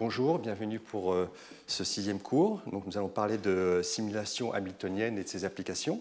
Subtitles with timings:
[0.00, 1.30] bonjour, bienvenue pour euh,
[1.66, 2.62] ce sixième cours.
[2.72, 6.00] Nous allons parler de simulation hamiltonienne et de ses applications.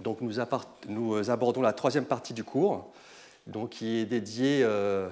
[0.00, 0.40] Donc, nous,
[1.30, 2.90] abordons la troisième partie du cours,
[3.70, 5.10] qui est dédiée euh,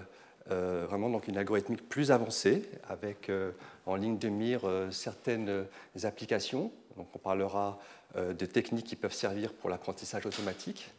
[0.50, 3.30] euh, une algorithmique plus avancée, avec
[3.84, 5.66] en ligne de mire certaines
[6.04, 6.72] applications.
[6.96, 7.78] On parlera
[8.16, 10.90] de techniques qui peuvent servir pour l'apprentissage automatique.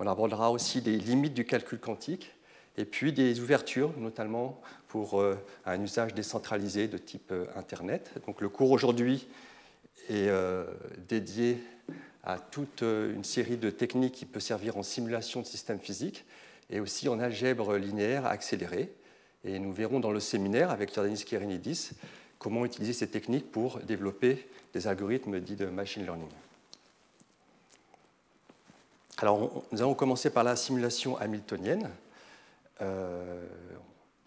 [0.00, 2.34] On abordera aussi les limites du calcul quantique
[2.78, 8.10] et puis des ouvertures, notamment pour euh, un usage décentralisé de type euh, Internet.
[8.26, 9.28] Donc le cours aujourd'hui
[10.08, 10.64] est euh,
[11.08, 11.62] dédié
[12.24, 16.24] à toute une série de techniques qui peuvent servir en simulation de systèmes physiques
[16.68, 18.92] et aussi en algèbre linéaire accélérée.
[19.44, 21.90] Et nous verrons dans le séminaire avec Jordanis Kerenidis
[22.38, 26.28] comment utiliser ces techniques pour développer des algorithmes dits de machine learning.
[29.18, 31.88] Alors, nous allons commencer par la simulation hamiltonienne.
[32.80, 32.84] On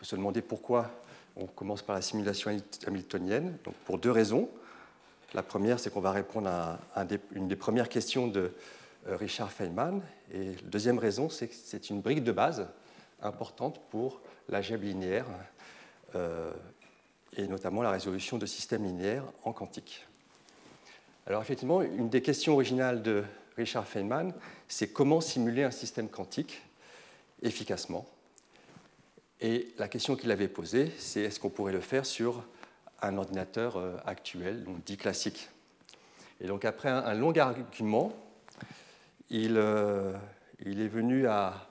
[0.01, 0.89] peut se demander pourquoi
[1.35, 2.49] on commence par la simulation
[2.87, 3.55] hamiltonienne.
[3.63, 4.49] Donc, pour deux raisons.
[5.35, 6.79] La première, c'est qu'on va répondre à
[7.35, 8.51] une des premières questions de
[9.07, 10.01] euh, Richard Feynman.
[10.33, 12.67] Et la deuxième raison, c'est que c'est une brique de base
[13.21, 15.27] importante pour l'algèbre linéaire
[16.15, 16.51] euh,
[17.37, 20.07] et notamment la résolution de systèmes linéaires en quantique.
[21.27, 23.23] Alors effectivement, une des questions originales de
[23.55, 24.33] Richard Feynman,
[24.67, 26.63] c'est comment simuler un système quantique
[27.43, 28.07] efficacement.
[29.41, 32.43] Et la question qu'il avait posée, c'est est-ce qu'on pourrait le faire sur
[33.01, 35.49] un ordinateur euh, actuel, donc dit classique?
[36.39, 38.13] Et donc après un, long argument,
[39.29, 40.13] il, euh,
[40.63, 41.67] il est venu à,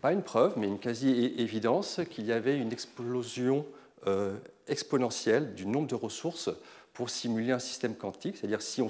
[0.00, 3.66] pas une preuve, mais une quasi-évidence qu'il y avait une explosion
[4.06, 6.50] euh, exponentielle du nombre de ressources
[6.92, 8.88] pour simuler un système quantique, c'est-à-dire si on,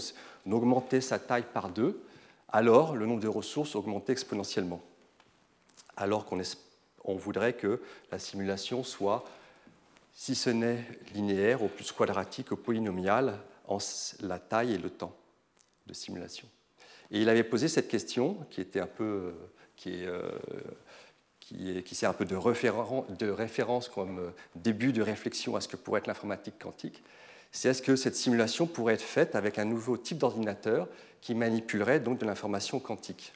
[0.50, 2.02] augmentait sa taille par deux,
[2.48, 4.80] alors le nombre de ressources augmentait exponentiellement,
[5.96, 6.40] alors qu'on
[7.04, 7.80] on voudrait que
[8.10, 9.24] la simulation soit,
[10.14, 13.78] si ce n'est linéaire, au plus quadratique, au polynomial, en
[14.20, 15.16] la taille et le temps
[15.86, 16.48] de simulation.
[17.10, 19.34] Et il avait posé cette question, qui était un peu,
[19.76, 20.30] qui est, euh,
[21.40, 25.68] qui, qui sert un peu de, de référence comme euh, début de réflexion à ce
[25.68, 27.02] que pourrait être l'informatique quantique.
[27.50, 30.88] C'est est-ce que cette simulation pourrait être faite avec un nouveau type d'ordinateur
[31.20, 33.34] qui manipulerait donc de l'information quantique?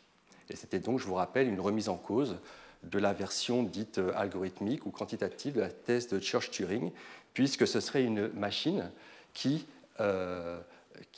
[0.49, 2.37] Et c'était donc, je vous rappelle, une remise en cause
[2.91, 6.91] de la version dite euh, algorithmique ou quantitative de la thèse de Church-Turing,
[7.35, 8.91] puisque ce serait une machine
[9.35, 9.67] qui,
[10.01, 10.59] euh,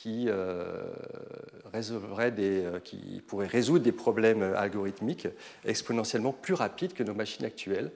[0.05, 0.89] euh,
[2.79, 5.27] qui pourrait résoudre des problèmes algorithmiques
[5.65, 7.91] exponentiellement plus rapides que nos machines actuelles.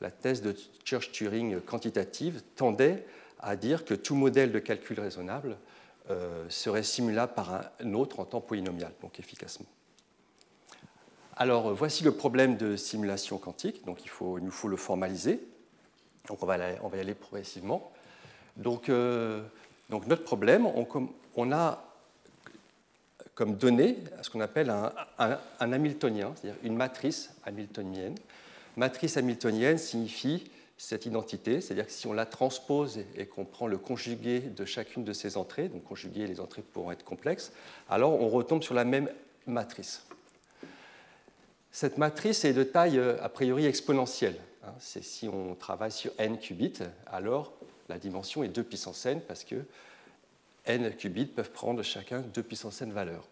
[0.00, 0.54] La thèse de
[0.84, 3.06] Church-Turing quantitative tendait
[3.40, 5.56] à dire que tout modèle de calcul raisonnable
[6.48, 9.66] serait simulable par un autre en temps polynomial, donc efficacement.
[11.38, 13.84] Alors, voici le problème de simulation quantique.
[13.84, 14.10] Donc, il,
[14.42, 15.38] nous faut le formaliser.
[16.28, 17.92] Donc, on va, y aller progressivement.
[18.56, 19.42] Donc, euh,
[19.90, 20.66] notre problème,
[21.36, 21.84] on, a
[23.34, 24.90] comme donnée ce qu'on appelle un,
[25.60, 28.14] hamiltonien, c'est-à-dire une matrice hamiltonienne.
[28.76, 33.76] Matrice hamiltonienne signifie cette identité, c'est-à-dire que si on la transpose et qu'on prend le
[33.76, 37.52] conjugué de chacune de ces entrées, donc conjuguer les entrées pourront être complexes,
[37.90, 39.10] alors on retombe sur la même
[39.46, 40.05] matrice.
[41.78, 44.38] Cette matrice est de taille euh, a priori exponentielle.
[44.64, 44.72] Hein.
[44.78, 47.52] C'est si on travaille sur n qubits, alors
[47.90, 49.56] la dimension est 2 puissance n parce que
[50.64, 53.28] n qubits peuvent prendre chacun 2 puissance n valeurs.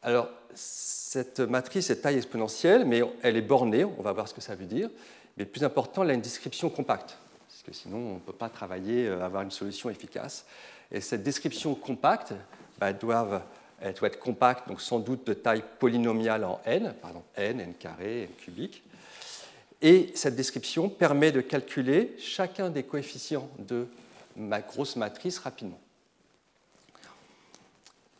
[0.00, 4.40] Alors, cette matrice est taille exponentielle, mais elle est bornée, on va voir ce que
[4.40, 4.88] ça veut dire.
[5.36, 8.48] Mais plus important, elle a une description compacte, parce que sinon on ne peut pas
[8.48, 10.46] travailler, euh, avoir une solution efficace.
[10.90, 12.32] Et cette description compacte
[12.78, 13.44] bah, doit
[13.82, 17.74] elle doit être compacte, donc sans doute de taille polynomiale en n, pardon, n, n
[17.74, 18.82] carré, n cubique.
[19.82, 23.88] Et cette description permet de calculer chacun des coefficients de
[24.36, 25.80] ma grosse matrice rapidement.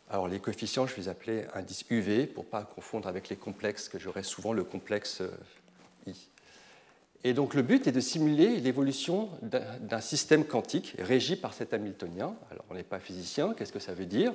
[0.09, 3.37] Alors les coefficients, je vais les appeler indice UV pour ne pas confondre avec les
[3.37, 5.31] complexes, que j'aurai souvent le complexe euh,
[6.05, 6.15] I.
[7.25, 12.35] Et donc le but est de simuler l'évolution d'un système quantique régi par cet Hamiltonien.
[12.51, 14.33] Alors on n'est pas physicien, qu'est-ce que ça veut dire?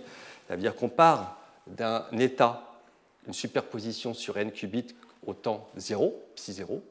[0.49, 2.81] Ça veut dire qu'on part d'un état,
[3.27, 4.95] une superposition sur n qubits
[5.27, 6.83] au temps 0, psi 0.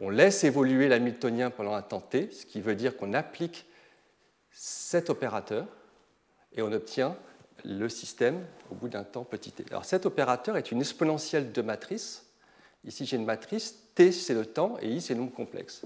[0.00, 3.66] On laisse évoluer l'Hamiltonien pendant un temps t, ce qui veut dire qu'on applique
[4.52, 5.66] cet opérateur
[6.54, 7.14] et on obtient
[7.64, 9.66] le système au bout d'un temps petit t.
[9.70, 12.24] Alors cet opérateur est une exponentielle de matrice.
[12.86, 15.82] Ici j'ai une matrice T, c'est le temps, et I, c'est le nombre complexe.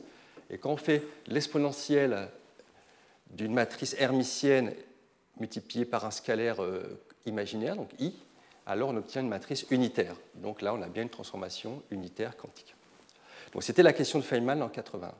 [0.51, 2.29] Et quand on fait l'exponentielle
[3.31, 4.75] d'une matrice hermitienne
[5.39, 8.13] multipliée par un scalaire euh, imaginaire, donc I,
[8.67, 10.17] alors on obtient une matrice unitaire.
[10.35, 12.75] Donc là, on a bien une transformation unitaire quantique.
[13.53, 15.13] Donc c'était la question de Feynman en 80.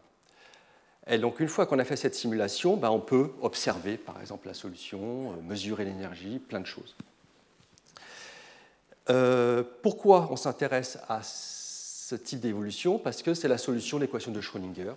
[1.07, 4.49] Et donc une fois qu'on a fait cette simulation, ben, on peut observer par exemple
[4.49, 6.97] la solution, euh, mesurer l'énergie, plein de choses.
[9.09, 11.23] Euh, pourquoi on s'intéresse à
[12.11, 14.95] ce type d'évolution Parce que c'est la solution de l'équation de Schrödinger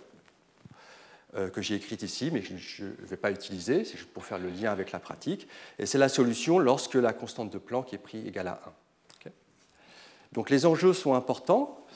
[1.36, 4.48] euh, que j'ai écrite ici, mais je ne vais pas utiliser, c'est pour faire le
[4.48, 5.46] lien avec la pratique.
[5.78, 8.72] Et c'est la solution lorsque la constante de Planck est prise égale à 1.
[10.32, 11.86] Donc les enjeux sont importants,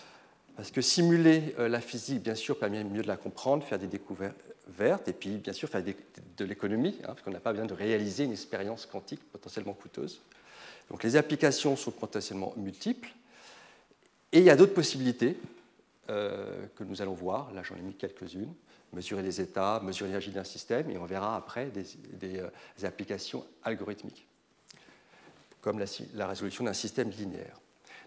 [0.55, 3.89] parce que simuler euh, la physique, bien sûr, permet mieux de la comprendre, faire des
[3.89, 7.75] découvertes, et puis bien sûr faire de l'économie, hein, parce qu'on n'a pas besoin de
[7.75, 10.21] réaliser une expérience quantique potentiellement coûteuse.
[10.89, 13.11] Donc les applications sont potentiellement multiples,
[14.33, 15.37] et il y a d'autres possibilités
[16.11, 17.53] euh, que nous allons voir.
[17.53, 18.53] Là, j'en ai mis quelques-unes.
[18.93, 22.49] Mesurer les états, mesurer l'énergie d'un système, et on verra après des, euh,
[22.83, 24.27] applications algorithmiques,
[25.61, 25.85] comme
[26.15, 27.61] la résolution d'un système linéaire.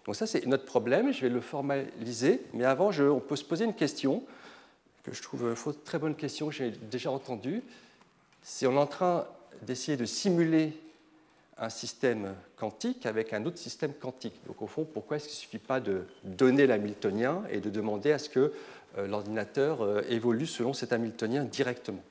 [0.04, 1.12] Donc ça, c'est notre problème.
[1.12, 2.42] Je vais le formaliser.
[2.52, 4.24] Mais avant, on peut se poser une question
[5.04, 5.54] que je trouve
[5.84, 7.62] très bonne question que j'ai déjà entendue.
[8.42, 9.26] Si on est en train
[9.62, 10.76] d'essayer de simuler
[11.58, 14.34] un système quantique avec un autre système quantique.
[14.46, 18.12] Donc au fond, pourquoi est-ce qu'il ne suffit pas de donner l'hamiltonien et de demander
[18.12, 18.52] à ce que
[18.98, 22.04] euh, l'ordinateur euh, évolue selon cet hamiltonien directement?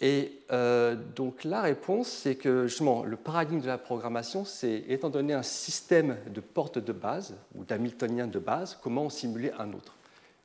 [0.00, 5.10] Et euh, donc la réponse, c'est que justement, le paradigme de la programmation, c'est étant
[5.10, 9.94] donné un système de portes de base ou d'hamiltonien de base, comment simuler un autre?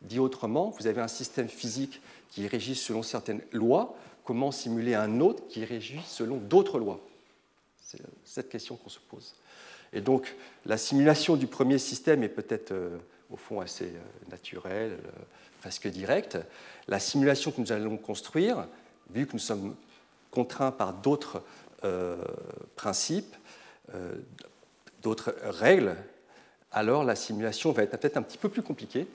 [0.01, 3.95] Dit autrement, vous avez un système physique qui est régi selon certaines lois,
[4.27, 6.99] comment simuler un autre qui est régi selon d'autres lois
[7.81, 9.35] C'est cette question qu'on se pose.
[9.93, 10.35] Et donc
[10.65, 12.97] la simulation du premier système est peut-être euh,
[13.31, 14.99] au fond assez euh, naturelle,
[15.61, 16.37] presque directe.
[16.89, 18.67] La simulation que nous allons construire,
[19.11, 19.75] vu que nous sommes
[20.29, 21.41] contraints par d'autres
[21.85, 22.17] euh,
[22.75, 23.35] principes,
[23.93, 24.15] euh,
[25.03, 25.95] d'autres règles,
[26.73, 29.07] alors la simulation va être peut-être un petit peu plus compliquée,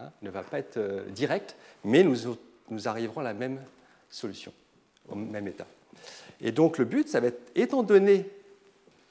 [0.00, 2.36] hein, ne va pas être euh, directe, mais nous,
[2.68, 3.58] nous arriverons à la même
[4.10, 4.52] solution,
[5.08, 5.66] au même état.
[6.40, 8.28] Et donc le but, ça va être, étant donné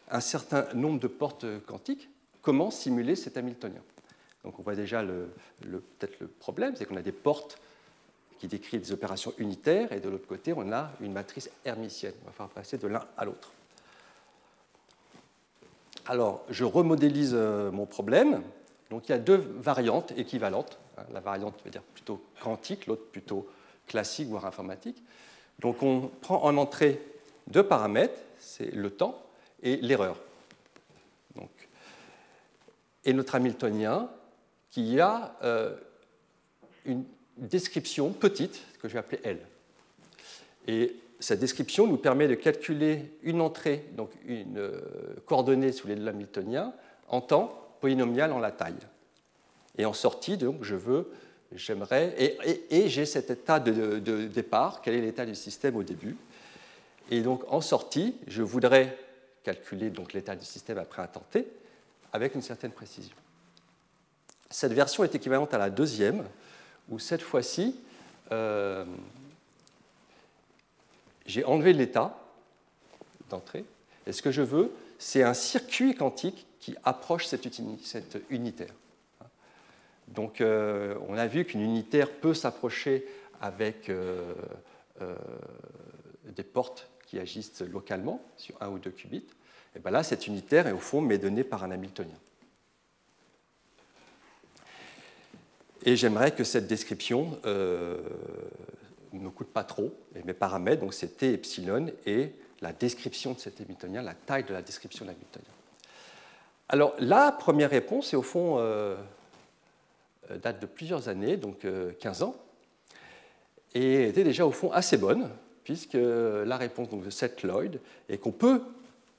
[0.10, 2.10] un certain nombre de portes quantiques,
[2.42, 3.82] comment simuler cet Hamiltonien.
[4.44, 5.30] Donc on voit déjà le,
[5.62, 7.60] peut-être le problème, c'est qu'on a des portes
[8.40, 12.14] qui décrit des opérations unitaires, et de l'autre côté, on a une matrice hermitienne.
[12.24, 13.52] On va faire passer de l'un à l'autre.
[16.06, 18.42] Alors, je remodélise euh, mon problème.
[18.90, 20.80] Donc, il y a deux variantes équivalentes.
[20.98, 23.46] Hein, la variante, veut dire plutôt quantique, l'autre plutôt
[23.90, 25.04] classique, voire informatique.
[25.60, 27.02] Donc, on prend en entrée
[27.48, 29.22] deux paramètres, c'est le temps
[29.62, 30.18] et l'erreur.
[33.06, 34.10] Et notre Hamiltonien,
[34.70, 35.76] qui a euh,
[36.86, 37.04] une
[37.38, 39.40] description petite que je vais appeler L.
[40.68, 44.82] Et cette description nous permet de calculer une entrée, donc une euh,
[45.26, 46.74] coordonnée sous les Hamiltoniens,
[47.08, 48.76] en temps polynomial en la taille.
[49.78, 51.12] Et en sortie, donc, je veux,
[51.54, 52.16] j'aimerais,
[52.70, 56.16] et, j'ai cet état de, départ, quel est l'état du système au début?
[57.12, 58.98] Et donc, en sortie, je voudrais
[59.44, 61.48] calculer l'état du système après un temps t,
[62.14, 63.16] avec une certaine précision.
[64.50, 66.24] Cette version est équivalente à la deuxième,
[66.90, 67.76] où cette fois-ci,
[68.32, 68.86] euh,
[71.26, 72.18] j'ai enlevé l'état
[73.30, 73.66] d'entrée,
[74.08, 77.48] et ce que je veux, c'est un circuit quantique qui approche cette,
[78.30, 78.74] unitaire.
[80.14, 83.06] Donc euh, on a vu qu'une unitaire peut s'approcher
[83.42, 84.34] avec euh,
[86.26, 89.26] des portes qui agissent localement sur un ou deux qubits.
[89.76, 92.18] Et bien là, cette unitaire est au fond donnée par un Hamiltonien.
[95.84, 98.00] Et j'aimerais que cette description euh,
[99.14, 99.94] ne coûte pas trop.
[100.16, 104.44] Et mes paramètres, donc c'est T epsilon et la description de cet Hamiltonien, la taille
[104.44, 105.46] de la description de l'Hamiltonien.
[106.68, 108.98] Alors la première réponse, est au fond, euh,
[110.38, 111.66] date de plusieurs années, donc
[112.00, 112.36] 15 euh, ans,
[113.74, 115.30] et était déjà au fond assez bonne,
[115.64, 118.62] puisque la réponse de Seth Lloyd est qu'on peut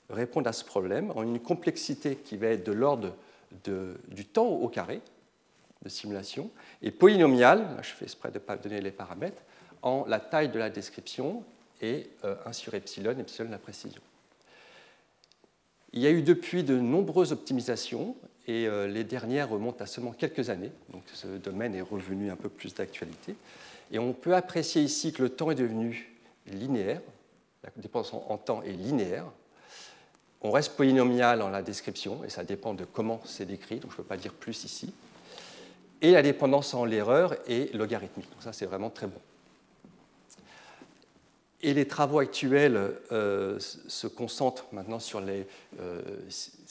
[0.09, 3.15] répondre à ce problème en une complexité qui va être de l'ordre
[3.63, 5.01] du temps au carré,
[5.83, 6.51] de simulation,
[6.81, 9.41] et polynomial, je fais exprès de ne pas donner les paramètres,
[9.81, 11.43] en la taille de la description
[11.81, 14.01] et 1 euh, sur epsilon, epsilon la précision.
[15.93, 18.15] Il y a eu depuis de nombreuses optimisations
[18.47, 22.35] et euh, les dernières remontent à seulement quelques années, donc ce domaine est revenu un
[22.35, 23.35] peu plus d'actualité.
[23.91, 26.11] Et on peut apprécier ici que le temps est devenu
[26.47, 27.01] linéaire,
[27.63, 29.25] la dépendance en temps est linéaire.
[30.41, 33.95] On reste polynomial en la description et ça dépend de comment c'est décrit, donc je
[33.95, 34.93] ne peux pas dire plus ici
[36.01, 38.29] et la dépendance en l'erreur est logarithmique.
[38.31, 39.19] Donc ça, c'est vraiment très bon.
[41.63, 45.45] Et les travaux actuels euh, se concentrent maintenant sur les,
[45.79, 46.01] euh,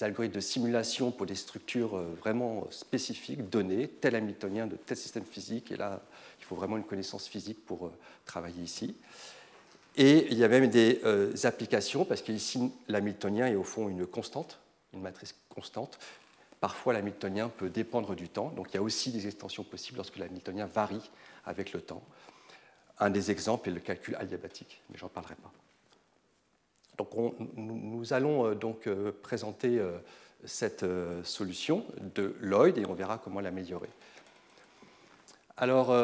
[0.00, 5.24] algorithmes de simulation pour des structures euh, vraiment spécifiques, données, tel hamiltonien de tel système
[5.24, 5.70] physique.
[5.70, 6.00] Et là,
[6.40, 7.92] il faut vraiment une connaissance physique pour
[8.26, 8.96] travailler ici.
[9.96, 11.00] Et il y a même des
[11.44, 14.58] applications, parce qu'ici, l'hamiltonien est au fond une constante,
[14.94, 15.98] une matrice constante.
[16.60, 18.52] Parfois, l'hamiltonien peut dépendre du temps.
[18.56, 21.10] Donc, il y a aussi des extensions possibles lorsque l'hamiltonien varie
[21.44, 22.02] avec le temps.
[23.00, 25.50] Un des exemples est le calcul adiabatique, mais j'en parlerai pas.
[27.56, 29.96] Nous allons euh, donc euh, présenter euh,
[30.44, 30.84] cette
[31.22, 33.90] solution de Lloyd et on verra comment l'améliorer.
[35.58, 35.94] Alors,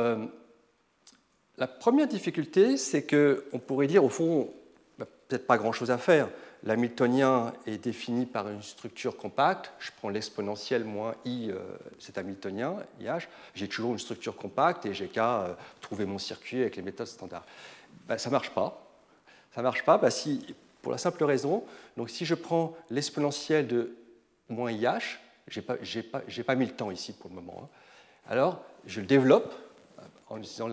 [1.56, 4.52] la première difficulté, c'est qu'on pourrait dire, au fond,
[4.98, 6.28] bah, peut-être pas grand-chose à faire.
[6.66, 9.72] L'hamiltonien est défini par une structure compacte.
[9.78, 11.60] Je prends l'exponentielle moins i, euh,
[12.00, 13.28] c'est hamiltonien, IH.
[13.54, 17.06] J'ai toujours une structure compacte et j'ai qu'à euh, trouver mon circuit avec les méthodes
[17.06, 17.46] standards.
[18.08, 18.84] Ben, ça ne marche pas.
[19.54, 21.64] Ça marche pas si, pour la simple raison,
[21.96, 23.96] donc si je prends l'exponentielle de
[24.48, 27.68] moins IH, je n'ai pas, mis le temps ici pour le moment, hein.
[28.28, 29.54] alors je le développe
[30.28, 30.68] en utilisant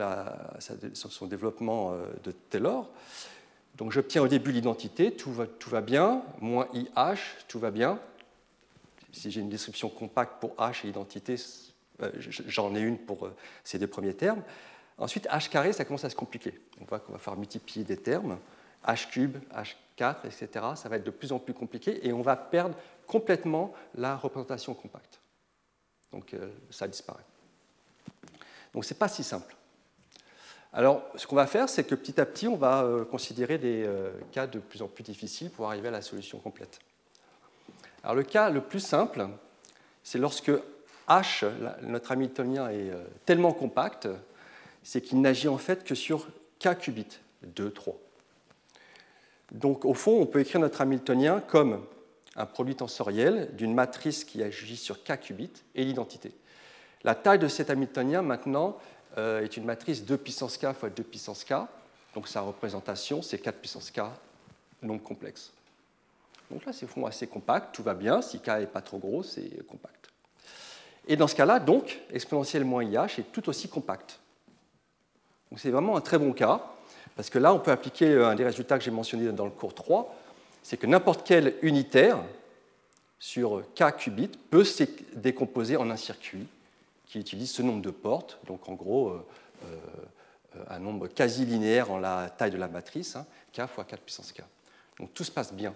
[0.94, 2.90] son développement euh, de Taylor.
[3.76, 8.00] Donc j'obtiens au début l'identité, tout va, bien, moins IH, tout va bien.
[9.12, 11.36] Si j'ai une description compacte pour H et identité,
[12.02, 14.44] euh, j'en ai une pour euh, ces deux premiers termes.
[14.98, 16.60] Ensuite, H carré, ça commence à se compliquer.
[16.82, 18.38] On voit qu'on va faire multiplier des termes,
[18.86, 20.66] H cube, H4, etc.
[20.76, 22.76] Ça va être de plus en plus compliqué et on va perdre
[23.08, 25.20] complètement la représentation compacte.
[26.12, 27.26] Donc euh, ça disparaît.
[28.74, 29.56] Donc ce n'est pas si simple.
[30.76, 33.84] Alors, ce qu'on va faire, c'est que petit à petit, on va euh, considérer des
[33.86, 36.80] euh, cas de plus en plus difficiles pour arriver à la solution complète.
[38.04, 39.28] Alors, le cas le plus simple,
[40.04, 40.52] c'est lorsque
[41.08, 41.46] H,
[41.84, 44.08] notre hamiltonien, est euh, tellement compact,
[44.82, 46.28] c'est qu'il n'agit en fait que sur
[46.60, 47.96] K qubits, 2, 3.
[49.52, 51.86] Donc, au fond, on peut écrire notre hamiltonien comme
[52.36, 56.34] un produit tensoriel d'une matrice qui agit sur K qubits et l'identité.
[57.04, 58.78] La taille de cet hamiltonien, maintenant,
[59.18, 61.54] est une matrice 2 puissance k fois 2 puissance k.
[62.16, 64.02] Donc sa représentation, c'est 4 puissance k
[64.82, 65.52] non complexe.
[66.52, 68.22] Donc là, c'est fond assez compact, tout va bien.
[68.22, 70.10] Si k n'est pas trop gros, c'est compact.
[71.08, 74.20] Et dans ce cas-là, donc, exponentielle moins IH est tout aussi compact.
[75.50, 76.64] Donc c'est vraiment un très bon cas,
[77.16, 79.52] parce que là, on peut appliquer euh, un des résultats que j'ai mentionné dans le
[79.52, 80.16] cours 3,
[80.62, 82.20] c'est que n'importe quel unitaire
[83.20, 84.84] sur k qubits peut se
[85.16, 86.48] décomposer en un circuit
[87.14, 89.26] qui utilise ce nombre de portes, donc en gros euh,
[89.66, 94.02] euh, un nombre quasi linéaire en la taille de la matrice, hein, k fois 4
[94.02, 94.42] puissance k.
[94.98, 95.76] Donc tout se passe bien.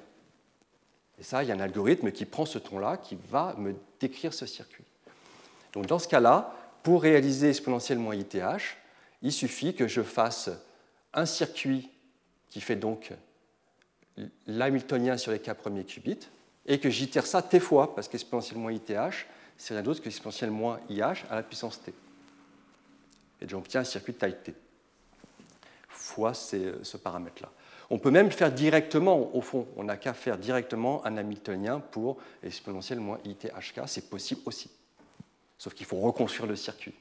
[1.19, 4.33] Et ça, il y a un algorithme qui prend ce ton-là, qui va me décrire
[4.33, 4.83] ce circuit.
[5.73, 8.75] Donc dans ce cas-là, pour réaliser exponentiellement ITH,
[9.21, 10.49] il suffit que je fasse
[11.13, 11.91] un circuit
[12.49, 13.13] qui fait donc
[14.47, 16.29] l'hamiltonien sur les k premiers qubits,
[16.65, 20.79] et que j'itère ça t fois, parce qu'exponentiellement ITH, c'est rien d'autre que l'exponentielle moins
[20.89, 21.93] IH à la puissance t.
[23.41, 24.53] Et j'obtiens un circuit de taille t,
[25.89, 27.51] fois ce paramètre-là.
[27.89, 32.17] On peut même faire directement, au fond, on n'a qu'à faire directement un Hamiltonien pour
[32.43, 34.69] exponentielle moins ITHK, c'est possible aussi.
[35.57, 36.93] Sauf qu'il faut reconstruire le circuit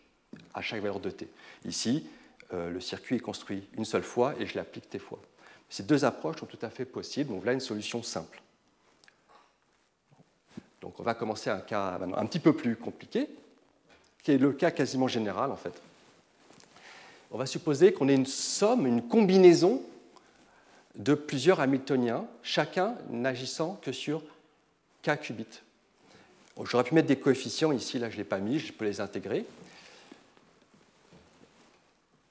[0.54, 1.28] à chaque valeur de t.
[1.64, 2.06] Ici,
[2.52, 5.20] euh, le circuit est construit une seule fois et je l'applique t fois.
[5.68, 8.40] Ces deux approches sont tout à fait possibles, donc là une solution simple.
[10.86, 13.28] Donc on va commencer un cas un petit peu plus compliqué,
[14.22, 15.72] qui est le cas quasiment général en fait.
[17.32, 19.82] On va supposer qu'on ait une somme, une combinaison
[20.94, 24.22] de plusieurs Hamiltoniens, chacun n'agissant que sur
[25.02, 25.60] k qubits.
[26.62, 29.00] J'aurais pu mettre des coefficients ici, là je ne l'ai pas mis, je peux les
[29.00, 29.44] intégrer.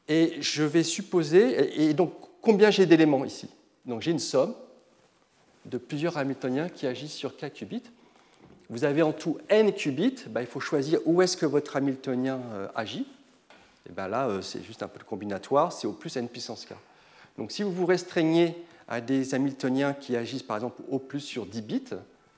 [0.08, 3.50] Et je vais supposer, et donc combien j'ai d'éléments ici?
[3.86, 4.56] Donc j'ai une somme
[5.66, 7.84] de plusieurs Hamiltoniens qui agissent sur k qubits
[8.69, 12.39] vous avez en tout n qubits, bah, il faut choisir où est-ce que votre Hamiltonien
[12.53, 13.07] euh, agit.
[13.88, 16.74] Et ben là, euh, c'est juste un peu combinatoire, c'est au plus n puissance k.
[17.38, 18.55] Donc si vous vous restreignez
[18.88, 21.84] à des Hamiltoniens qui agissent par exemple au plus sur 10 bits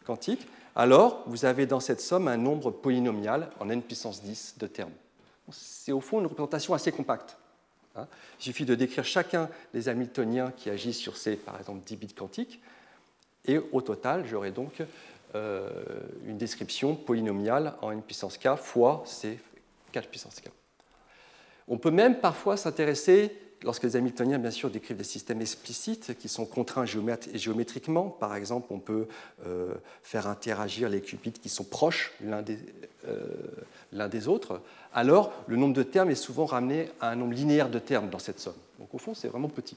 [0.06, 4.68] quantiques, alors vous avez dans cette somme un nombre polynomial en n puissance 10 de
[4.68, 4.92] termes.
[5.52, 7.38] C'est au fond une représentation assez compacte.
[7.96, 8.08] Hein.
[8.40, 12.14] Il suffit de décrire chacun des Hamiltoniens qui agissent sur ces, par exemple, 10 bits
[12.14, 12.60] quantiques,
[13.46, 14.82] et au total, j'aurai donc
[15.34, 19.40] une description polynomiale en n puissance k fois c
[19.92, 20.50] 4 puissance k.
[21.68, 26.30] On peut même parfois s'intéresser, lorsque les Hamiltoniens bien sûr décrivent des systèmes explicites qui
[26.30, 29.08] sont contraints géométriquement, par exemple on peut
[29.46, 32.60] euh, faire interagir les qubits qui sont proches l'un des,
[33.08, 34.62] euh, des, autres,
[34.94, 38.20] alors le nombre de termes est souvent ramené à un nombre linéaire de termes dans
[38.20, 38.56] cette somme.
[38.80, 39.76] Donc au fond c'est vraiment petit.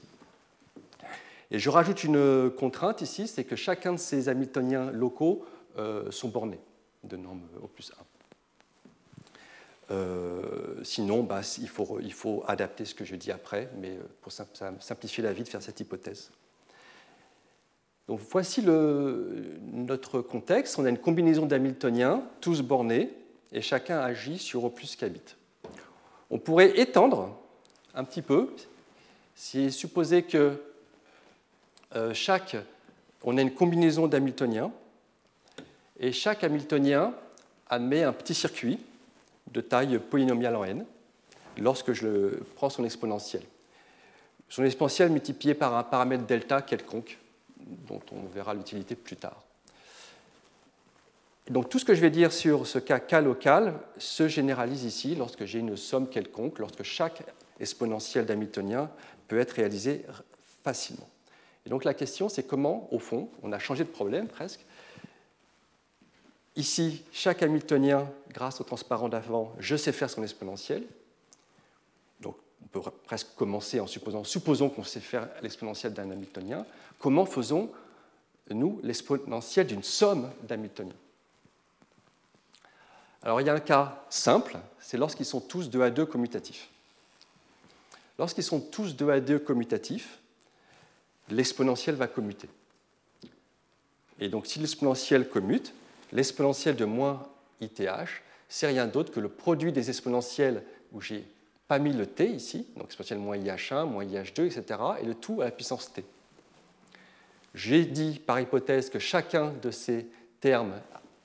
[1.51, 5.45] Et je rajoute une contrainte ici, c'est que chacun de ces Hamiltoniens locaux
[6.09, 6.59] sont bornés
[7.03, 7.91] de norme O plus
[9.89, 10.83] 1.
[10.83, 11.67] sinon, bah, il,
[12.13, 15.81] faut, adapter ce que je dis après, mais pour simplifier la vie de faire cette
[15.81, 16.31] hypothèse.
[18.07, 20.79] Donc voici notre contexte.
[20.79, 23.09] On a une combinaison d'Hamiltoniens, tous bornés,
[23.51, 25.37] et chacun agit sur O plus qu'habite.
[26.29, 27.37] On pourrait étendre
[27.93, 28.53] un petit peu,
[29.35, 30.61] si supposer que
[31.95, 32.55] euh, chaque,
[33.23, 34.71] on a une combinaison d'Hamiltoniens,
[35.99, 37.13] et chaque Hamiltonien
[37.69, 38.79] admet un petit circuit
[39.51, 40.85] de taille polynomiale en n
[41.57, 43.43] lorsque je prends son exponentiel.
[44.49, 47.17] Son exponentiel multiplié par un paramètre delta quelconque,
[47.57, 49.41] dont on verra l'utilité plus tard.
[51.49, 55.15] Donc tout ce que je vais dire sur ce cas K local se généralise ici
[55.15, 57.23] lorsque j'ai une somme quelconque, lorsque chaque
[57.59, 58.89] exponentiel d'Hamiltonien
[59.27, 60.05] peut être réalisé
[60.63, 61.07] facilement.
[61.65, 64.65] Et donc la question, c'est comment, au fond, on a changé de problème presque.
[66.55, 70.83] Ici, chaque Hamiltonien, grâce au transparent d'avant, je sais faire son exponentiel.
[72.19, 76.65] Donc on peut presque commencer en supposant, supposons qu'on sait faire l'exponentiel d'un Hamiltonien.
[76.99, 80.95] Comment faisons-nous l'exponentiel d'une somme d'Hamiltoniens?
[83.23, 86.69] Alors il y a un cas simple, c'est lorsqu'ils sont tous 2 à 2 commutatifs.
[88.17, 90.20] Lorsqu'ils sont tous 2 à 2 commutatifs,
[91.29, 92.49] l'exponentiel va commuter.
[94.19, 95.73] Et donc si l'exponentiel commute,
[96.11, 97.27] l'exponentiel de moins
[97.59, 97.81] ith,
[98.49, 101.25] c'est rien d'autre que le produit des exponentiels où j'ai
[101.67, 105.41] pas mis le t ici, donc exponentiel moins ih1, moins ih2, etc., et le tout
[105.41, 106.03] à la puissance t.
[107.53, 110.07] J'ai dit par hypothèse que chacun de ces
[110.39, 110.73] termes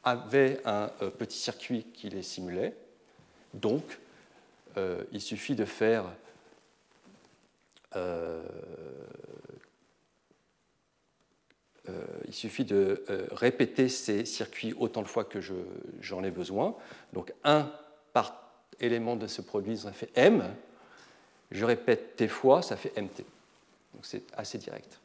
[0.04, 2.76] avait un euh, petit circuit qui les simulait.
[3.54, 3.98] Donc,
[4.76, 6.04] euh, il suffit de faire
[7.96, 8.42] euh,
[12.26, 15.40] il suffit de répéter ces circuits autant de fois que
[16.00, 16.74] j'en ai besoin.
[17.12, 17.70] Donc, un
[18.12, 18.42] par
[18.80, 20.42] élément de ce produit, ça fait M.
[21.50, 23.24] Je répète T fois, ça fait MT.
[23.94, 24.98] Donc, c'est assez direct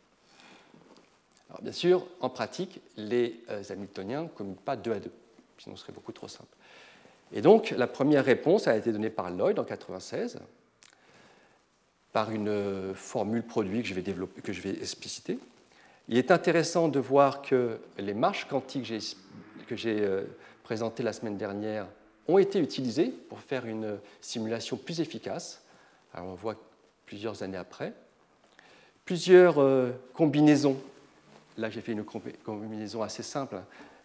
[1.62, 5.12] bien sûr, en pratique, les euh, Hamiltoniens ne commutent pas deux à deux,
[5.58, 6.56] sinon ce serait beaucoup trop simple.
[7.34, 10.39] Et donc, la première réponse a été donnée par Lloyd en 1996,
[12.13, 15.39] par une euh, formule produit que je vais, développer, que je vais expliciter.
[16.12, 18.93] Il est intéressant de voir que les marches quantiques
[19.67, 20.26] que j'ai euh,
[20.63, 21.88] présentées la semaine dernière
[22.28, 25.63] ont été utilisées pour faire une simulation plus efficace.
[26.13, 26.56] Alors on voit
[27.08, 27.93] plusieurs années après.
[29.06, 29.56] Plusieurs
[30.13, 30.78] combinaisons
[31.58, 33.62] là j'ai fait une combinaison assez simple,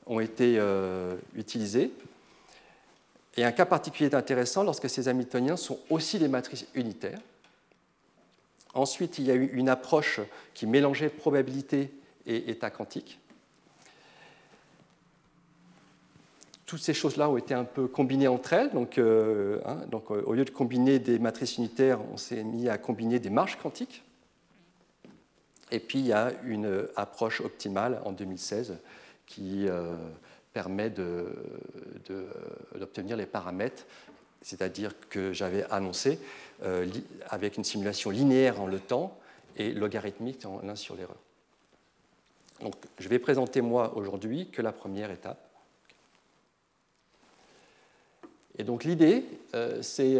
[0.06, 1.92] ont été euh, utilisés.
[3.36, 7.18] Et un cas particulier est intéressant lorsque ces Hamiltoniens sont aussi des matrices unitaires.
[8.74, 10.20] Ensuite, il y a eu une approche
[10.54, 11.90] qui mélangeait probabilité
[12.26, 13.18] et état quantique.
[16.66, 18.70] Toutes ces choses-là ont été un peu combinées entre elles.
[18.70, 22.76] Donc, euh, hein, donc, au lieu de combiner des matrices unitaires, on s'est mis à
[22.76, 24.02] combiner des marges quantiques.
[25.70, 28.78] Et puis il y a une approche optimale en 2016
[29.26, 29.96] qui euh,
[30.52, 30.90] permet
[32.78, 33.84] d'obtenir les paramètres,
[34.42, 36.18] c'est-à-dire que j'avais annoncé
[36.62, 36.86] euh,
[37.28, 39.18] avec une simulation linéaire en le temps
[39.56, 41.16] et logarithmique en l'un sur l'erreur.
[42.60, 45.42] Donc je vais présenter moi aujourd'hui que la première étape.
[48.58, 50.18] Et donc l'idée, euh, c'est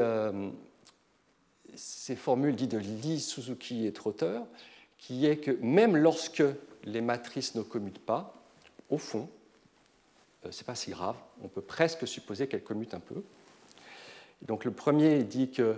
[1.76, 4.40] ces formules dites de Lee, Suzuki et Trotter,
[4.98, 6.42] qui est que même lorsque
[6.85, 8.35] les matrices ne commutent pas,
[8.90, 9.29] au fond,
[10.44, 13.22] euh, ce n'est pas si grave, on peut presque supposer qu'elles commutent un peu.
[14.42, 15.77] Donc le premier dit que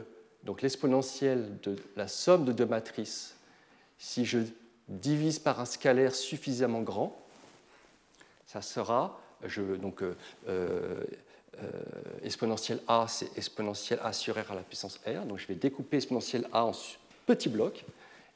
[0.62, 3.36] l'exponentielle de la somme de deux matrices,
[3.98, 4.38] si je
[4.88, 7.20] divise par un scalaire suffisamment grand,
[8.46, 10.14] ça sera, je, donc euh,
[10.48, 11.02] euh,
[12.22, 15.98] exponentielle a, c'est exponentielle a sur r à la puissance r, donc je vais découper
[15.98, 16.72] exponentielle a en
[17.26, 17.84] petits blocs,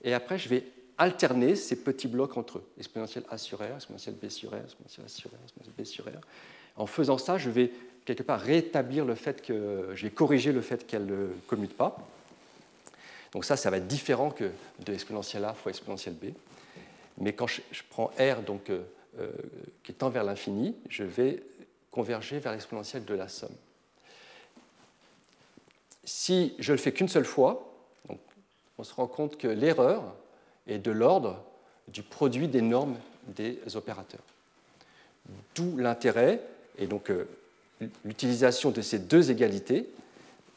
[0.04, 0.64] et après, je vais
[0.98, 5.06] alterner ces petits blocs entre eux, exponentielle A sur R, exponentielle B sur R, exponentielle
[5.06, 6.20] A sur R, exponentielle B sur R.
[6.76, 7.72] En faisant ça, je vais
[8.04, 11.96] quelque part rétablir le fait que, je vais corriger le fait qu'elle ne commute pas.
[13.32, 14.50] Donc ça, ça va être différent que
[14.84, 16.26] de exponentielle A fois exponentielle B.
[17.18, 17.60] Mais quand je,
[17.90, 18.82] prends R donc, euh,
[19.18, 19.30] euh,
[19.82, 21.42] qui tend vers l'infini, je vais
[21.90, 23.54] converger vers l'exponentielle de la somme.
[26.04, 27.72] Si je le fais qu'une seule fois,
[28.78, 30.02] on se rend compte que l'erreur
[30.66, 31.44] est de l'ordre
[31.88, 32.96] du produit des normes
[33.28, 34.22] des opérateurs.
[35.54, 36.40] D'où l'intérêt,
[36.78, 37.28] et donc euh,
[38.04, 39.88] l'utilisation de ces deux égalités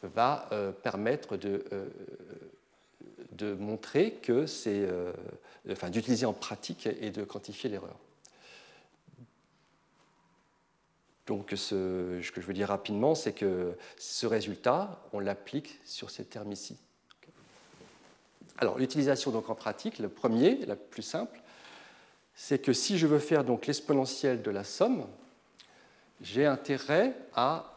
[0.03, 1.87] va euh, permettre de, euh,
[3.31, 4.87] de montrer que c'est,
[5.71, 7.97] enfin, d'utiliser en pratique et de quantifier l'erreur.
[11.27, 16.23] Donc ce, que je veux dire rapidement, c'est que ce résultat, on l'applique sur ces
[16.23, 16.77] termes ici.
[18.57, 21.41] Alors l'utilisation donc en pratique, le premier, la plus simple,
[22.35, 25.07] c'est que si je veux faire donc l'exponentielle de la somme,
[26.21, 27.71] j'ai intérêt à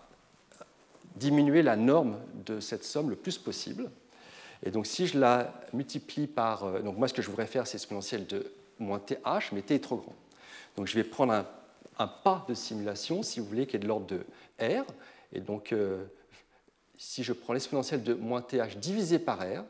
[1.17, 3.91] diminuer la norme de cette somme le plus possible.
[4.63, 6.65] Et donc si je la multiplie par...
[6.65, 9.19] Euh, donc moi ce que je voudrais faire c'est exponentielle de moins th,
[9.53, 10.15] mais t est trop grand.
[10.77, 11.45] Donc je vais prendre
[11.99, 14.25] un pas de simulation, si vous voulez, qui est de l'ordre de
[14.61, 14.85] R.
[15.33, 16.05] Et donc, euh,
[16.97, 19.65] si je prends l'exponentielle de moins th divisé par R,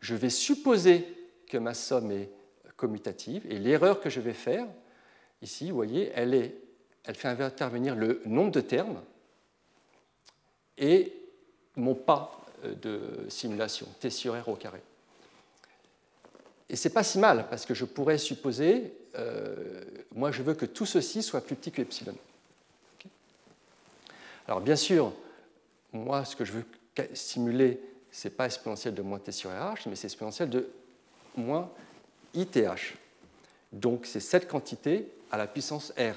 [0.00, 1.06] je vais supposer
[1.46, 2.30] que ma somme est
[2.76, 3.44] commutative.
[3.50, 4.66] Et l'erreur que je vais faire,
[5.42, 6.54] ici, vous voyez, elle, est,
[7.04, 9.00] elle fait intervenir le nombre de termes
[10.78, 11.12] et
[11.76, 14.82] mon pas euh, de simulation, t sur r au carré.
[16.68, 19.82] Et ce n'est pas si mal, parce que je pourrais supposer, euh,
[20.14, 22.14] moi je veux que tout ceci soit plus petit que epsilon.
[24.46, 25.12] Alors bien sûr,
[25.92, 26.64] moi ce que je veux
[27.14, 30.68] simuler, ce n'est pas exponentielle de moins t sur RH, mais c'est exponentielle de
[31.36, 31.70] moins
[32.34, 32.58] ith.
[33.72, 36.14] Donc c'est cette quantité à la puissance r.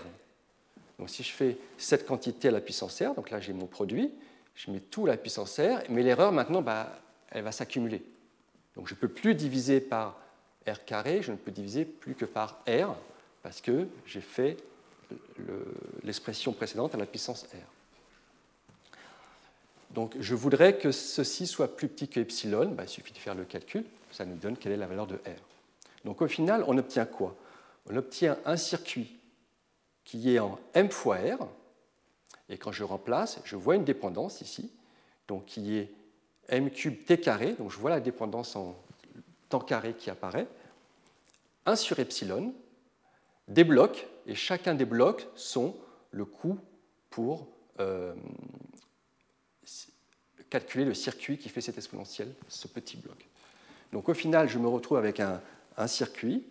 [1.08, 4.12] Si je fais cette quantité à la puissance r, donc là j'ai mon produit,
[4.56, 7.00] je mets tout à la puissance r, mais l'erreur maintenant, bah,
[7.32, 8.04] elle va s'accumuler.
[8.76, 10.20] Donc je ne peux plus diviser par
[10.68, 12.96] r carré, je ne peux diviser plus que par r,
[13.42, 14.58] parce que j'ai fait
[16.04, 18.98] l'expression précédente à la puissance r.
[19.92, 23.36] Donc je voudrais que ceci soit plus petit que epsilon, bah, il suffit de faire
[23.36, 25.42] le calcul, ça nous donne quelle est la valeur de r.
[26.06, 27.36] Donc au final, on obtient quoi?
[27.90, 29.18] On obtient un circuit
[30.04, 31.48] qui est en m fois r,
[32.50, 34.72] et quand je remplace, je vois une dépendance ici,
[35.28, 35.92] donc qui est
[36.50, 38.76] m cube t carré, donc je vois la dépendance en
[39.50, 40.48] temps carré qui apparaît,
[41.66, 42.54] 1 sur epsilon,
[43.48, 45.76] des blocs, et chacun des blocs sont
[46.12, 46.60] le coût
[47.10, 47.48] pour
[47.80, 48.14] euh,
[50.50, 53.28] calculer le circuit qui fait cette exponentielle, ce petit bloc.
[53.92, 56.46] Donc au final, je me retrouve avec un circuit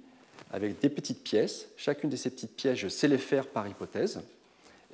[0.53, 1.69] avec des petites pièces.
[1.77, 4.21] Chacune de ces petites pièces, je sais les faire par hypothèse.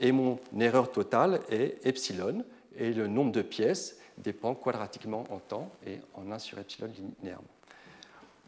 [0.01, 2.45] Et mon erreur totale est epsilon,
[2.77, 6.89] et le nombre de pièces dépend quadratiquement en temps et en 1 sur epsilon
[7.21, 7.49] linéairement.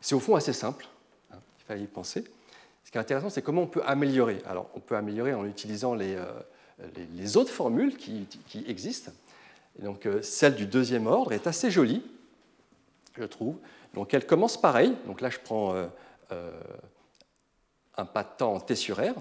[0.01, 0.87] C'est au fond assez simple,
[1.33, 2.25] hein, il fallait y penser.
[2.85, 4.43] Ce qui est intéressant, c'est comment on peut améliorer.
[4.47, 8.27] Alors, on peut améliorer en utilisant les, euh, autres formules qui,
[8.67, 9.13] existent.
[9.81, 12.03] donc, euh, celle du deuxième ordre est assez jolie,
[13.19, 13.57] je trouve.
[13.95, 14.95] Donc, elle commence pareil.
[15.07, 16.51] Donc là, je prends euh,
[18.01, 19.15] un pas de temps en t sur r.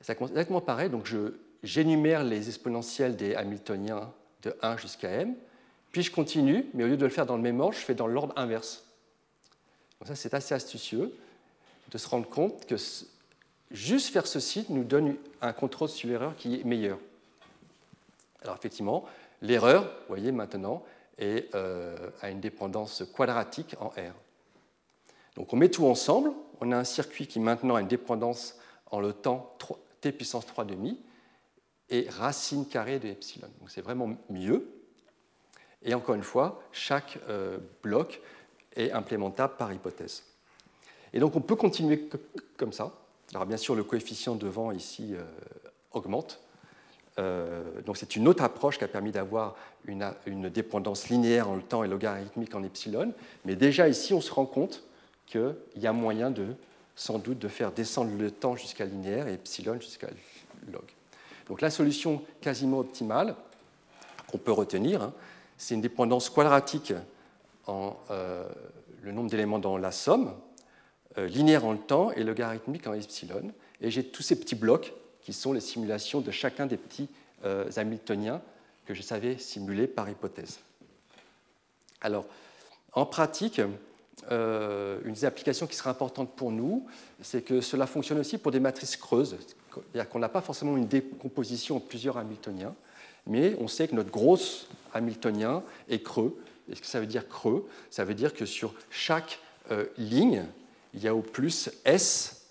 [0.00, 0.90] Ça commence exactement pareil.
[0.90, 1.12] Donc,
[1.62, 5.34] j'énumère les exponentielles des Hamiltoniens de 1 jusqu'à m.
[5.92, 7.94] Puis je continue, mais au lieu de le faire dans le même ordre, je fais
[7.94, 8.84] dans l'ordre inverse.
[10.00, 11.14] Donc ça, c'est assez astucieux
[11.90, 12.76] de se rendre compte que
[13.70, 16.98] juste faire ceci nous donne un contrôle sur l'erreur qui est meilleur.
[18.42, 19.04] Alors effectivement,
[19.42, 20.82] l'erreur, vous voyez maintenant,
[21.18, 24.14] est, euh, a une dépendance quadratique en R.
[25.36, 28.58] Donc on met tout ensemble, on a un circuit qui maintenant a une dépendance
[28.90, 29.56] en le temps
[30.00, 31.00] t puissance 3 demi
[31.88, 33.48] et racine carrée de epsilon.
[33.60, 34.68] Donc c'est vraiment mieux.
[35.82, 38.20] Et encore une fois, chaque euh, bloc
[38.76, 40.24] est implémentable par hypothèse.
[41.12, 42.08] Et donc on peut continuer
[42.56, 42.92] comme ça.
[43.34, 45.22] Alors bien sûr, le coefficient devant ici euh,
[45.92, 46.40] augmente.
[47.18, 51.56] Euh, donc c'est une autre approche qui a permis d'avoir une, une, dépendance linéaire en
[51.56, 53.12] le temps et logarithmique en epsilon.
[53.44, 54.82] Mais déjà ici, on se rend compte
[55.32, 56.46] qu'il y a moyen de,
[56.94, 60.08] sans doute, de faire descendre le temps jusqu'à linéaire et epsilon jusqu'à
[60.70, 60.82] log.
[61.48, 63.34] Donc la solution quasiment optimale
[64.30, 65.12] qu'on peut retenir, hein,
[65.56, 66.92] c'est une dépendance quadratique
[67.66, 68.48] en euh,
[69.02, 70.34] le nombre d'éléments dans la somme,
[71.18, 73.52] euh, linéaire en le temps et logarithmique en epsilon.
[73.80, 77.08] Et j'ai tous ces petits blocs qui sont les simulations de chacun des petits
[77.44, 78.40] euh, Hamiltoniens
[78.86, 80.60] que je savais simuler par hypothèse.
[82.00, 82.26] Alors,
[82.92, 83.60] en pratique,
[84.30, 86.86] une des applications qui sera importante pour nous,
[87.20, 89.36] c'est que cela fonctionne aussi pour des matrices creuses.
[89.74, 92.74] C'est-à-dire qu'on n'a pas forcément une décomposition en plusieurs Hamiltoniens,
[93.26, 94.38] mais on sait que notre gros
[94.94, 96.36] Hamiltonien est creux,
[96.70, 97.68] et ce que ça veut dire creux?
[97.90, 100.44] Ça veut dire que sur chaque euh, ligne,
[100.94, 102.46] il y a au plus S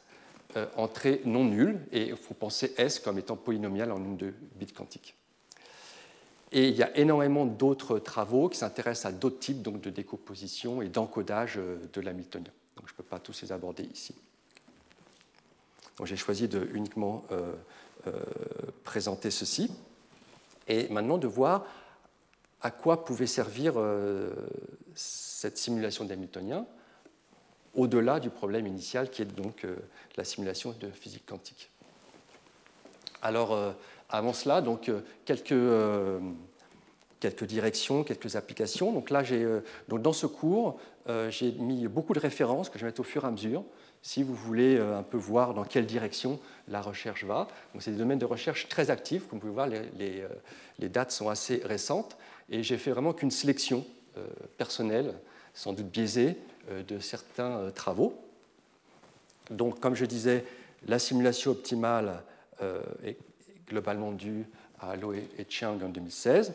[0.57, 4.33] euh, entrées non nulles, et il faut penser S comme étant polynomial en nombre de
[4.55, 5.15] bits quantiques.
[6.51, 10.81] Et il y a énormément d'autres travaux qui s'intéressent à d'autres types donc, de décomposition
[10.81, 12.51] et d'encodage euh, de l'Hamiltonien.
[12.75, 14.15] Donc je ne peux pas tous les aborder ici.
[16.03, 17.23] J'ai choisi de uniquement
[18.83, 19.71] présenter ceci.
[20.67, 21.65] Et maintenant de voir
[22.61, 23.75] à quoi pouvait servir
[24.95, 26.65] cette simulation d'Hamiltonien
[27.75, 29.67] au-delà du problème initial qui est donc
[30.17, 31.69] la simulation de physique quantique.
[33.21, 33.75] Alors,
[34.11, 34.91] avant cela, donc,
[35.25, 35.53] quelques
[37.21, 38.91] quelques directions, quelques applications.
[38.91, 42.83] Donc là, euh, donc dans ce cours, euh, j'ai mis beaucoup de références que je
[42.83, 43.63] vais mettre au fur et à mesure,
[44.01, 47.47] si vous voulez euh, un peu voir dans quelle direction la recherche va.
[47.79, 50.25] C'est des domaines de recherche très actifs, comme vous pouvez voir, les,
[50.79, 52.17] les, dates sont assez récentes,
[52.49, 53.85] et j'ai fait vraiment qu'une sélection
[54.57, 55.13] personnelle,
[55.53, 56.37] sans doute biaisée,
[56.87, 58.19] de certains travaux.
[59.49, 60.43] Donc, comme je disais,
[60.87, 62.23] la simulation optimale
[63.03, 63.17] est
[63.71, 64.45] globalement due
[64.79, 66.53] à Lo et Chiang en 2016.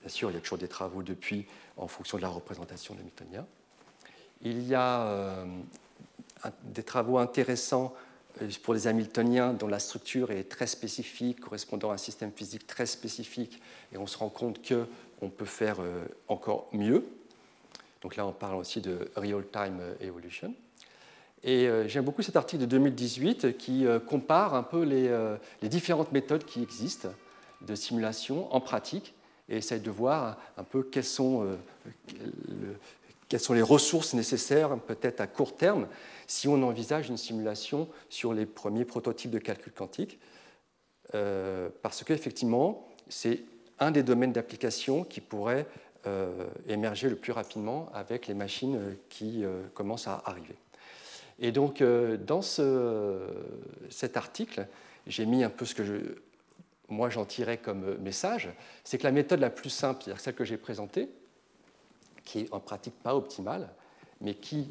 [0.00, 3.44] Bien sûr, il y a toujours des travaux depuis en fonction de la représentation Hamiltonien.
[4.42, 5.46] Il y a euh,
[6.62, 7.94] des travaux intéressants
[8.40, 12.66] euh, pour les Hamiltoniens dont la structure est très spécifique, correspondant à un système physique
[12.66, 13.60] très spécifique,
[13.92, 17.04] et on se rend compte qu'on peut faire euh, encore mieux.
[18.02, 20.54] Donc là, on parle aussi de real-time evolution.
[21.44, 25.14] Et j'aime beaucoup cet article de 2018 qui compare un peu les,
[25.60, 27.10] les différentes méthodes qui existent
[27.60, 29.14] de simulation en pratique
[29.48, 32.74] et essaye de voir un peu quelles sont, euh,
[33.50, 35.86] les ressources nécessaires, peut-être à court terme,
[36.26, 40.18] si on envisage une simulation sur les premiers prototypes de calcul quantique.
[41.14, 43.40] Euh, parce qu'effectivement, c'est
[43.78, 45.66] un des domaines d'application qui pourrait
[46.06, 50.56] euh, émerger le plus rapidement avec les machines qui commencent à arriver.
[51.40, 53.18] Et donc, dans ce,
[53.90, 54.66] cet article,
[55.06, 56.16] j'ai mis un peu ce que
[56.88, 58.48] moi j'en tirais comme message,
[58.84, 61.08] c'est que la méthode la plus simple, c'est-à-dire celle que j'ai présentée,
[62.24, 63.68] qui est en pratique pas optimale,
[64.20, 64.68] mais qui,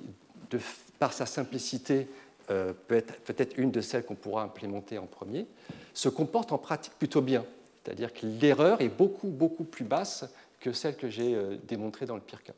[0.99, 2.08] par sa simplicité,
[2.49, 5.47] euh, peut être peut-être une de celles qu'on pourra implémenter en premier,
[5.93, 7.45] se comporte en pratique plutôt bien.
[7.84, 10.26] C'est-à-dire que l'erreur est beaucoup, beaucoup plus basse
[10.60, 12.54] que celle que j'ai euh, démontrée dans le pire cas.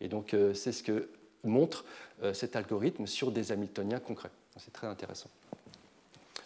[0.00, 1.08] Et donc, euh, c'est ce que
[1.44, 1.84] montre
[2.34, 4.30] cet algorithme sur des Hamiltoniens concrets.
[4.58, 5.30] C'est très intéressant.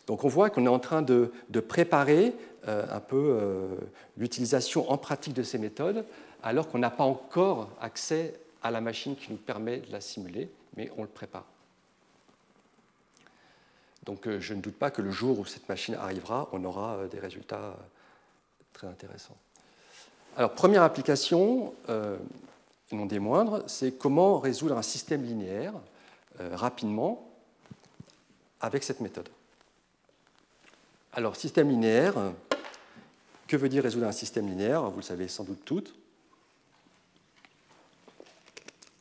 [0.07, 1.31] Donc on voit qu'on est en train de,
[1.67, 2.35] préparer
[2.69, 3.77] euh, un peu euh,
[4.17, 6.05] l'utilisation en pratique de ces méthodes,
[6.43, 10.51] alors qu'on n'a pas encore accès à la machine qui nous permet de la simuler,
[10.77, 11.45] mais on le prépare.
[14.05, 17.07] Donc euh, je ne doute pas que le jour où cette machine arrivera, on aura
[17.11, 17.77] des résultats
[18.75, 19.37] très intéressants.
[20.37, 21.73] Alors première application,
[22.95, 25.75] non des moindres, c'est comment résoudre un système linéaire
[26.39, 27.31] rapidement
[28.61, 29.29] avec cette méthode.
[31.13, 32.15] Alors, système linéaire,
[33.47, 34.91] que veut dire résoudre un système linéaire?
[34.91, 35.95] Vous le savez sans doute toutes.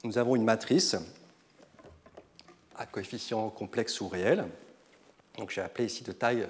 [0.03, 0.95] Nous avons une matrice
[2.75, 4.45] à coefficient complexe ou réel.
[5.37, 6.47] Donc j'ai appelé ici de taille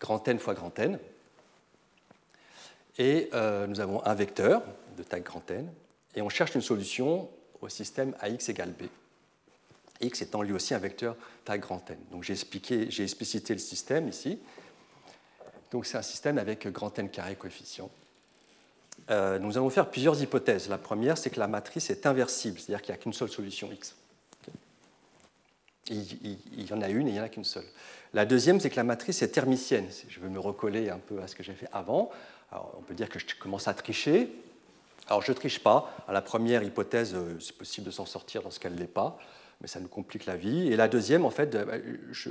[0.00, 0.98] grand N fois grand N.
[2.98, 4.62] Et euh, nous avons un vecteur
[4.96, 5.72] de taille grand N.
[6.18, 7.28] Et on cherche une solution
[7.60, 8.86] au système AX égale B.
[10.00, 11.96] X étant lui aussi un vecteur taille grand N.
[12.10, 14.40] Donc j'ai explicité le système ici.
[15.70, 17.88] Donc c'est un système avec grand n carré coefficient.
[19.10, 20.68] Euh, nous allons faire plusieurs hypothèses.
[20.68, 23.70] La première, c'est que la matrice est inversible, c'est-à-dire qu'il n'y a qu'une seule solution
[23.70, 23.94] x.
[25.88, 27.64] Il, y en a une et il n'y en a qu'une seule.
[28.12, 29.86] La deuxième, c'est que la matrice est thermicienne.
[30.08, 32.10] Je veux me recoller un peu à ce que j'ai fait avant.
[32.50, 34.32] on peut dire que je commence à tricher.
[35.08, 35.90] Alors je ne triche pas.
[36.06, 39.18] À la première hypothèse, euh, c'est possible de s'en sortir lorsqu'elle ne l'est pas,
[39.60, 40.70] mais ça nous complique la vie.
[40.70, 41.80] Et la deuxième, en fait, euh,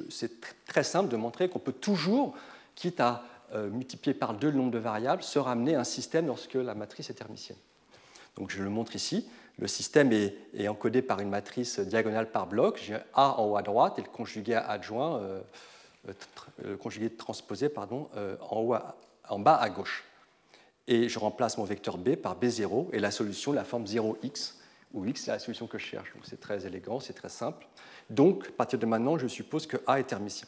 [0.09, 2.35] c'est très simple de montrer qu'on peut toujours
[2.75, 6.27] quitte à euh, multiplier par deux le nombre de variables, se ramener à un système
[6.27, 7.57] lorsque la matrice est thermicienne.
[8.35, 9.27] Donc je le montre ici.
[9.57, 12.79] Le système est, encodé par une matrice diagonale par bloc.
[12.85, 15.19] J'ai A en haut à droite et le conjugué adjoint,
[16.63, 18.07] le conjugué transposé pardon,
[18.39, 20.06] en bas à gauche.
[20.87, 24.53] Et je remplace mon vecteur B par B0 et la solution, la forme 0x,
[24.93, 26.13] où x c'est la solution que je cherche.
[26.23, 27.67] c'est très élégant, c'est très simple.
[28.09, 30.47] Donc, à partir de maintenant, je suppose que A est thermicien.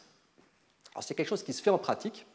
[0.94, 2.26] Alors c'est quelque chose qui se fait en pratique.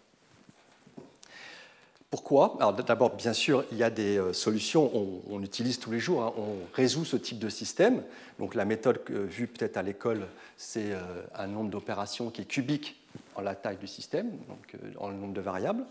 [2.09, 2.55] Pourquoi?
[2.59, 4.89] Alors d'abord, bien sûr, il y a des euh, solutions,
[5.29, 6.33] on, utilise tous les jours, hein.
[6.37, 8.03] on résout ce type de système.
[8.39, 11.01] Donc la méthode vue peut-être à l'école, c'est euh,
[11.33, 13.03] un nombre d'opérations qui est cubique
[13.35, 15.83] en la taille du système, donc euh, en le nombre de variables.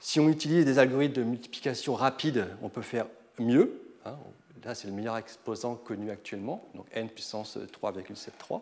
[0.00, 3.06] Si on utilise des algorithmes de multiplication rapide, on peut faire
[3.38, 3.82] mieux.
[4.06, 4.16] Hein.
[4.64, 8.60] Là, c'est le meilleur exposant connu actuellement, donc n puissance 3,73.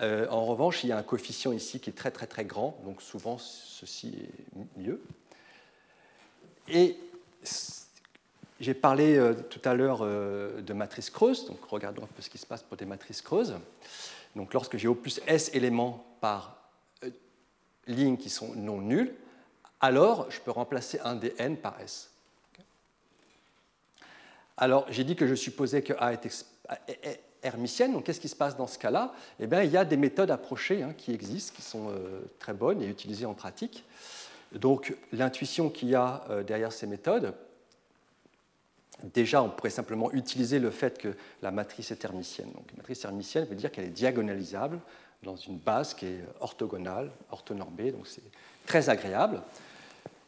[0.00, 2.78] Euh, en revanche, il y a un coefficient ici qui est très très très grand,
[2.84, 4.14] donc souvent ceci
[4.56, 5.00] est mieux.
[6.68, 6.96] Et
[8.60, 12.30] j'ai parlé euh, tout à l'heure euh, de matrices creuses, donc regardons un peu ce
[12.30, 13.54] qui se passe pour des matrices creuses.
[14.36, 16.56] Donc lorsque j'ai au plus s éléments par
[17.86, 19.14] ligne qui sont non nulles,
[19.80, 22.10] alors je peux remplacer un des n par s.
[24.56, 27.92] Alors, j'ai dit que je supposais que A est hermitienne.
[27.92, 29.14] Donc, qu'est-ce qui se passe dans ce cas-là?
[29.38, 32.52] Eh bien, il y a des méthodes approchées hein, qui existent, qui sont euh, très
[32.52, 33.84] bonnes et utilisées en pratique.
[34.52, 37.34] Donc, l'intuition qu'il y a euh, derrière ces méthodes,
[39.04, 42.50] déjà, on pourrait simplement utiliser le fait que la matrice est hermitienne.
[42.52, 44.80] Donc, la matrice hermitienne veut dire qu'elle est diagonalisable
[45.22, 48.22] dans une base qui est orthogonale, orthonormée, donc c'est
[48.66, 49.42] très agréable.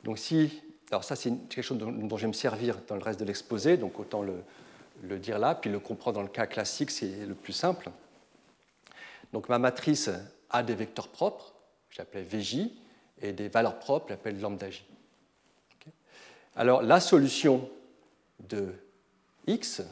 [0.05, 3.21] Donc, si alors ça, c'est quelque chose dont, je vais me servir dans le reste
[3.21, 7.27] de l'exposé, donc autant le, dire là, puis le comprendre dans le cas classique, c'est
[7.27, 7.91] le plus simple.
[9.33, 10.11] Donc ma matrice
[10.51, 11.55] a des vecteurs propres,
[11.91, 12.71] j'appelle VJ,
[13.23, 14.85] et des valeurs propres, j'appelle lambda J.
[16.57, 17.69] Alors la solution
[18.41, 18.73] de
[19.47, 19.83] x,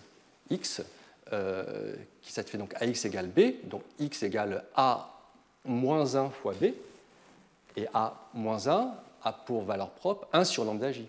[0.51, 0.83] x
[1.33, 5.15] euh, qui satisfait donc ax égale b, donc x égale a
[5.65, 6.73] moins 1 fois b,
[7.77, 8.93] et a moins 1
[9.23, 11.09] a pour valeur propre 1 sur lambda j.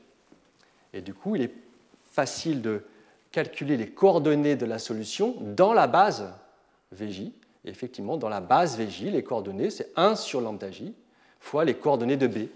[0.94, 1.54] Et du coup, il est
[2.12, 2.84] facile de
[3.32, 6.34] calculer les coordonnées de la solution dans la base
[6.92, 7.22] VJ.
[7.66, 10.94] Et effectivement, dans la base VJ, les coordonnées, c'est 1 sur lambda j
[11.40, 12.48] fois les coordonnées de B.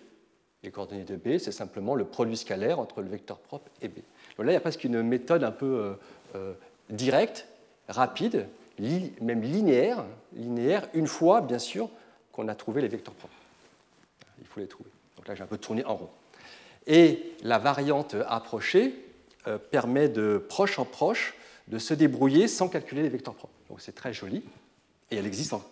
[0.63, 3.95] Les coordonnées de B, c'est simplement le produit scalaire entre le vecteur propre et B.
[4.37, 5.93] Donc là, il y a presque une méthode un peu euh,
[6.35, 6.53] euh,
[6.89, 7.47] directe,
[7.87, 8.47] rapide,
[8.79, 11.89] même linéaire, linéaire, une fois, bien sûr,
[12.31, 13.35] qu'on a trouvé les vecteurs propres.
[14.39, 14.89] Il faut les trouver.
[15.23, 16.09] Donc là, j'ai un peu tourné en rond.
[16.85, 18.93] Et la variante approchée
[19.47, 21.35] euh, permet de proche en proche
[21.69, 23.53] de se débrouiller sans calculer les vecteurs propres.
[23.69, 24.43] Donc c'est très joli.
[25.11, 25.63] Et elle existe en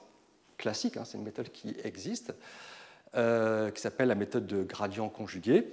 [0.58, 2.34] classique, hein, c'est une méthode qui existe,
[3.16, 5.68] euh, qui s'appelle la méthode de gradient conjugué.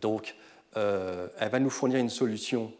[0.00, 0.34] Donc
[0.76, 2.72] euh, elle va nous fournir une solution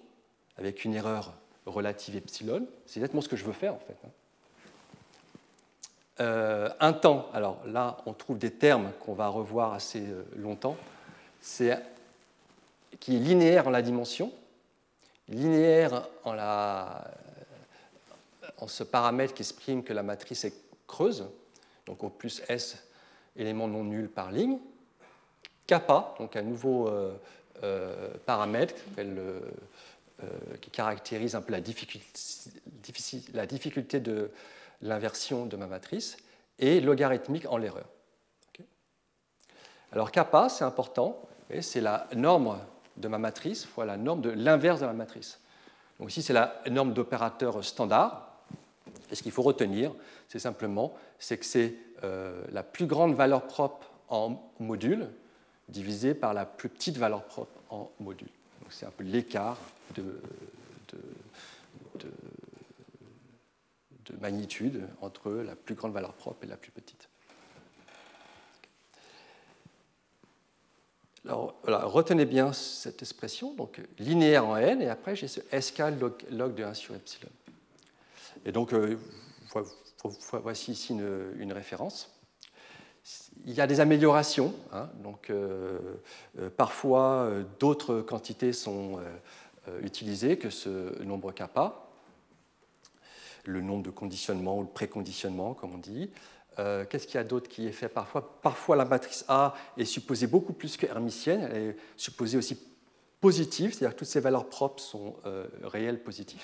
[0.56, 1.34] avec une erreur
[1.66, 2.66] relative epsilon.
[2.84, 3.96] C'est exactement ce que je veux faire en fait.
[4.04, 4.10] Hein.
[6.20, 10.76] Euh, un temps, alors là, on trouve des termes qu'on va revoir assez euh, longtemps,
[11.40, 11.78] c'est
[12.98, 14.30] qui est linéaire en la dimension,
[15.28, 17.10] linéaire en, la,
[18.58, 20.52] en ce paramètre qui exprime que la matrice est
[20.86, 21.26] creuse,
[21.86, 22.76] donc au plus S
[23.36, 24.58] éléments non nuls par ligne,
[25.66, 28.74] kappa, donc un nouveau euh, paramètre
[30.60, 32.10] qui caractérise un peu la difficulté,
[33.32, 34.30] la difficulté de
[34.82, 36.16] l'inversion de ma matrice,
[36.58, 37.86] et logarithmique en l'erreur.
[39.92, 41.20] Alors kappa, c'est important,
[41.60, 42.58] c'est la norme
[42.96, 45.40] de ma matrice fois la norme de l'inverse de ma matrice.
[45.98, 48.26] Donc ici, c'est la norme d'opérateur standard.
[49.10, 49.92] Et ce qu'il faut retenir,
[50.28, 55.08] c'est simplement que c'est euh, la plus grande valeur propre en module
[55.68, 58.28] divisée par la plus petite valeur propre en module.
[58.70, 59.58] C'est un peu l'écart
[59.96, 60.20] de
[64.10, 67.08] de magnitude entre la plus grande valeur propre et la plus petite.
[71.26, 76.54] Alors, retenez bien cette expression, donc linéaire en n, et après j'ai ce sk log,
[76.54, 77.30] de 1 sur epsilon.
[78.46, 78.96] Et donc, euh,
[80.32, 82.10] voici ici une, référence.
[83.44, 85.78] Il y a des améliorations, hein, donc euh,
[86.38, 88.98] euh, parfois d'autres quantités sont
[89.82, 91.89] utilisées que ce nombre kappa
[93.50, 96.10] le nombre de conditionnement ou le préconditionnement, comme on dit.
[96.58, 98.40] Euh, qu'est-ce qu'il y a d'autre qui est fait parfois?
[98.42, 102.58] Parfois, la matrice A est supposée beaucoup plus que hermitienne, elle est supposée aussi
[103.20, 106.40] positive, c'est-à-dire que toutes ces valeurs propres sont euh, réelles positives.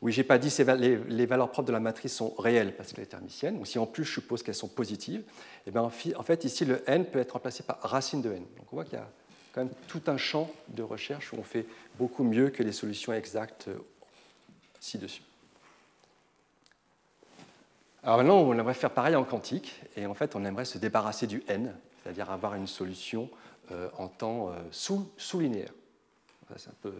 [0.00, 2.92] Oui, je n'ai pas dit que les, valeurs propres de la matrice sont réelles parce
[2.92, 5.24] qu'elle est hermitienne, si en plus je suppose qu'elles sont positives,
[5.66, 8.44] eh bien, en fait, ici, le n peut être remplacé par racine de n.
[8.56, 9.10] Donc on voit qu'il y a
[9.52, 11.66] quand même tout un champ de recherche où on fait
[11.98, 13.78] beaucoup mieux que les solutions exactes euh,
[14.78, 15.22] ci-dessus.
[18.02, 21.26] Alors maintenant, on aimerait faire pareil en quantique, et en fait, on aimerait se débarrasser
[21.26, 23.28] du n, c'est-à-dire avoir une solution
[23.72, 25.72] euh, en temps euh, sous, linéaire.
[26.56, 26.94] C'est un peu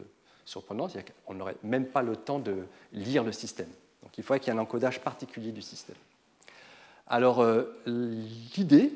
[0.44, 0.88] surprenant,
[1.24, 3.70] qu'on n'aurait même pas le temps de lire le système.
[4.02, 5.96] Donc il faudrait qu'il y ait un encodage particulier du système.
[7.06, 8.92] Alors euh, l'idée,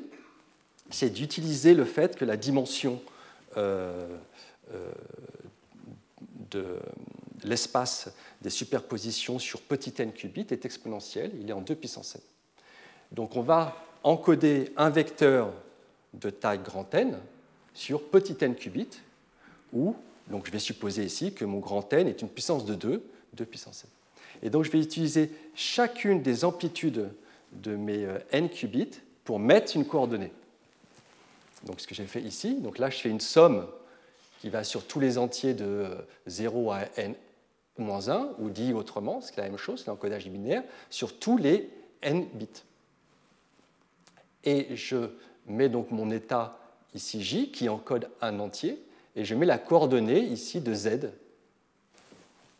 [0.89, 3.01] c'est d'utiliser le fait que la dimension
[6.51, 6.79] de
[7.43, 8.09] l'espace
[8.41, 12.21] des superpositions sur petit n qubits est exponentiel, il est en 2 puissance 7.
[13.11, 15.53] Donc on va encoder un vecteur
[16.13, 17.17] de taille grand n
[17.73, 19.01] sur petit n qubits,
[19.71, 19.95] où
[20.27, 23.45] donc je vais supposer ici que mon grand n est une puissance de 2, 2
[23.45, 23.89] puissance 7.
[24.43, 27.09] Et donc je vais utiliser chacune des amplitudes
[27.51, 30.31] de mes euh, n qubits pour mettre une coordonnée.
[31.65, 33.67] Donc ce que j'ai fait ici, donc là je fais une somme
[34.41, 35.87] qui va sur tous les entiers de
[36.27, 37.15] 0 à n
[37.77, 41.69] moins 1, ou dit autrement, c'est la même chose, c'est l'encodage binaire, sur tous les
[42.01, 42.63] n bits.
[44.43, 45.09] Et je
[45.47, 46.59] mets donc mon état
[46.93, 48.79] ici j qui encode un entier,
[49.15, 51.11] et je mets la coordonnée ici de z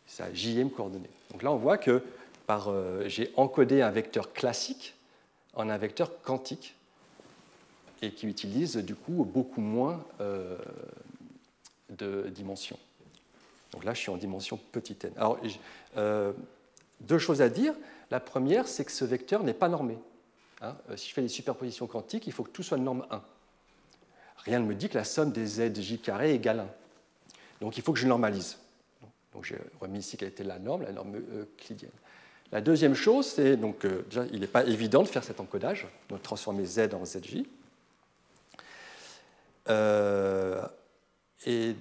[0.06, 1.10] sa jm coordonnée.
[1.30, 2.02] Donc là, on voit que
[2.50, 4.94] euh, j'ai encodé un vecteur classique
[5.54, 6.74] en un vecteur quantique
[8.02, 10.58] et qui utilise du coup beaucoup moins euh,
[11.90, 12.78] de dimensions.
[13.74, 15.10] Donc là, je suis en dimension petit n.
[15.16, 15.38] Alors,
[15.96, 16.32] euh,
[17.00, 17.74] deux choses à dire.
[18.12, 19.98] La première, c'est que ce vecteur n'est pas normé.
[20.60, 20.76] Hein.
[20.96, 23.20] si je fais des superpositions quantiques, il faut que tout soit de norme 1.
[24.44, 26.68] Rien ne me dit que la somme des zj carré égale 1.
[27.60, 28.58] Donc il faut que je normalise.
[29.32, 31.90] Donc j'ai remis ici quelle était la norme, la norme euclidienne.
[32.52, 35.88] La deuxième chose, c'est donc euh, déjà, il n'est pas évident de faire cet encodage,
[36.08, 37.42] de transformer Z en ZJ.
[39.68, 40.62] Euh,
[41.46, 41.74] et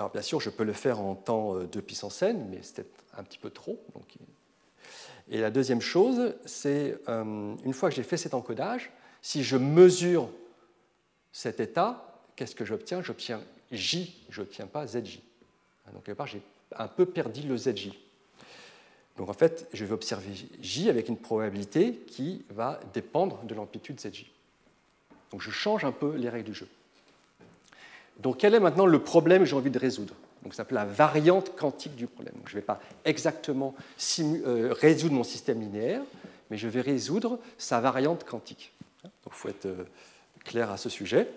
[0.00, 2.86] alors bien sûr, je peux le faire en temps 2 euh, puissance n, mais c'est
[3.18, 3.78] un petit peu trop.
[5.30, 8.90] et la deuxième chose, c'est une fois que j'ai fait cet encodage,
[9.20, 10.30] si je mesure
[11.32, 13.02] cet état, qu'est-ce que j'obtiens?
[13.02, 13.42] J'obtiens
[13.72, 15.20] J, je n'obtiens pas ZJ.
[15.92, 16.40] Donc quelque part, j'ai
[16.74, 17.90] un peu perdu le ZJ.
[19.18, 20.32] Donc en fait, je vais observer
[20.62, 24.32] J avec une probabilité qui va dépendre de l'amplitude ZJ.
[25.30, 26.68] Donc je change un peu les règles du jeu.
[28.22, 30.14] Donc quel est maintenant le problème que j'ai envie de résoudre?
[30.42, 32.34] Donc ça s'appelle la variante quantique du problème.
[32.46, 33.74] je ne vais pas exactement
[34.20, 36.02] euh, résoudre mon système linéaire,
[36.50, 38.72] mais je vais résoudre sa variante quantique.
[39.02, 39.84] Donc il faut être euh,
[40.44, 41.28] clair à ce sujet.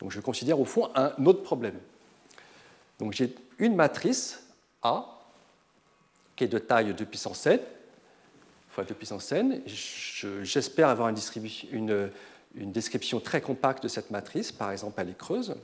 [0.00, 1.78] Donc je considère au fond un autre problème.
[2.98, 4.42] Donc j'ai une matrice
[4.82, 5.06] A
[6.34, 7.60] qui est de taille 2 puissance n,
[8.70, 9.62] fois 2 puissance n.
[10.42, 12.10] J'espère avoir une,
[12.54, 15.54] une, description très compacte de cette matrice, par exemple elle est creuse.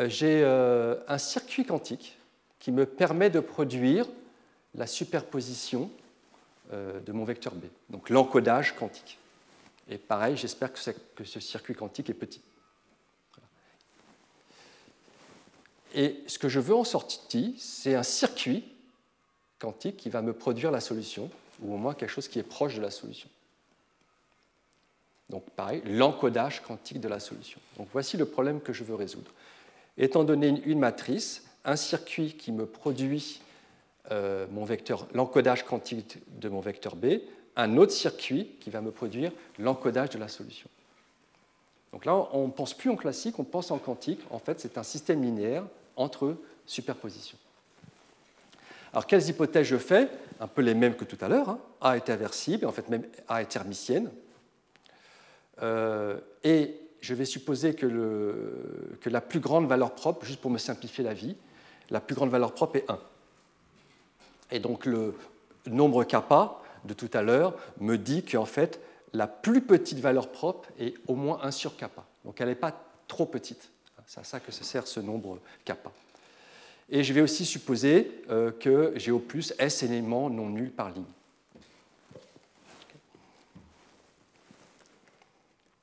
[0.00, 2.16] Euh, j'ai euh, un circuit quantique
[2.58, 4.06] qui me permet de produire
[4.74, 5.90] la superposition
[6.72, 9.18] euh, de mon vecteur B, donc l'encodage quantique.
[9.88, 12.40] Et pareil, j'espère que, que, ce circuit quantique est petit.
[15.94, 18.64] Et ce que je veux en sortie, c'est un circuit
[19.60, 21.30] quantique qui va me produire la solution,
[21.60, 23.28] ou au moins quelque chose qui est proche de la solution.
[25.30, 27.60] Donc pareil, l'encodage quantique de la solution.
[27.76, 29.30] Donc voici le problème que je veux résoudre.
[29.96, 33.40] Étant donné une matrice, un circuit qui me produit
[34.10, 37.20] euh, mon vecteur, l'encodage quantique de mon vecteur B,
[37.56, 40.68] un autre circuit qui va me produire l'encodage de la solution.
[41.92, 44.20] Donc là, on ne pense plus en classique, on pense en quantique.
[44.30, 45.64] En fait, c'est un système linéaire
[45.94, 46.36] entre
[46.66, 47.38] superpositions.
[48.92, 50.08] Alors, quelles hypothèses je fais?
[50.40, 51.48] Un peu les mêmes que tout à l'heure.
[51.48, 51.60] Hein.
[51.80, 54.10] A est inversible, en fait, même A est hermitienne.
[55.62, 56.74] Euh, et
[57.04, 57.86] je vais supposer que,
[59.04, 61.36] la plus grande valeur propre, juste pour me simplifier la vie,
[61.90, 62.98] la plus grande valeur propre est 1.
[64.52, 65.14] Et donc, le
[65.66, 68.80] nombre kappa de tout à l'heure me dit qu'en fait,
[69.12, 72.06] la plus petite valeur propre est au moins 1 sur kappa.
[72.24, 72.74] Donc, elle n'est pas
[73.06, 73.68] trop petite.
[74.06, 75.92] C'est à ça que se sert ce nombre kappa.
[76.88, 80.90] Et je vais aussi supposer euh, que j'ai au plus S éléments non nuls par
[80.90, 81.04] ligne.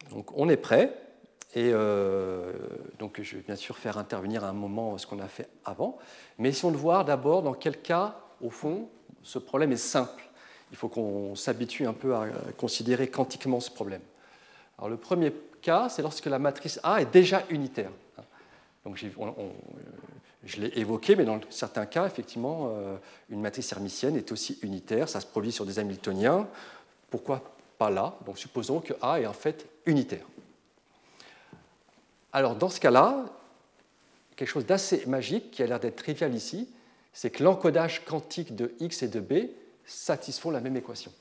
[0.09, 1.10] Donc on est prêt.
[1.53, 2.53] Et euh,
[2.97, 5.97] donc je vais bien sûr faire intervenir à un moment ce qu'on a fait avant.
[6.37, 8.87] Mais essayons de voir d'abord dans quel cas, au fond,
[9.23, 10.23] ce problème est simple.
[10.71, 12.27] Il faut qu'on s'habitue un peu à
[12.57, 14.01] considérer quantiquement ce problème.
[14.77, 17.91] Alors le premier cas, c'est lorsque la matrice A est déjà unitaire.
[18.85, 18.97] Donc
[20.43, 22.95] je l'ai évoqué, mais dans certains cas, effectivement, euh,
[23.29, 26.47] une matrice hermitienne est aussi unitaire, ça se produit sur des Hamiltoniens.
[27.09, 27.43] Pourquoi
[27.77, 28.15] pas là?
[28.25, 30.25] Donc supposons que A est en fait unitaire.
[32.33, 33.25] Alors dans ce cas-là,
[34.35, 36.69] quelque chose d'assez magique qui a l'air d'être trivial ici,
[37.13, 39.49] c'est que l'encodage quantique de x et de b
[39.85, 41.11] satisfont la même équation.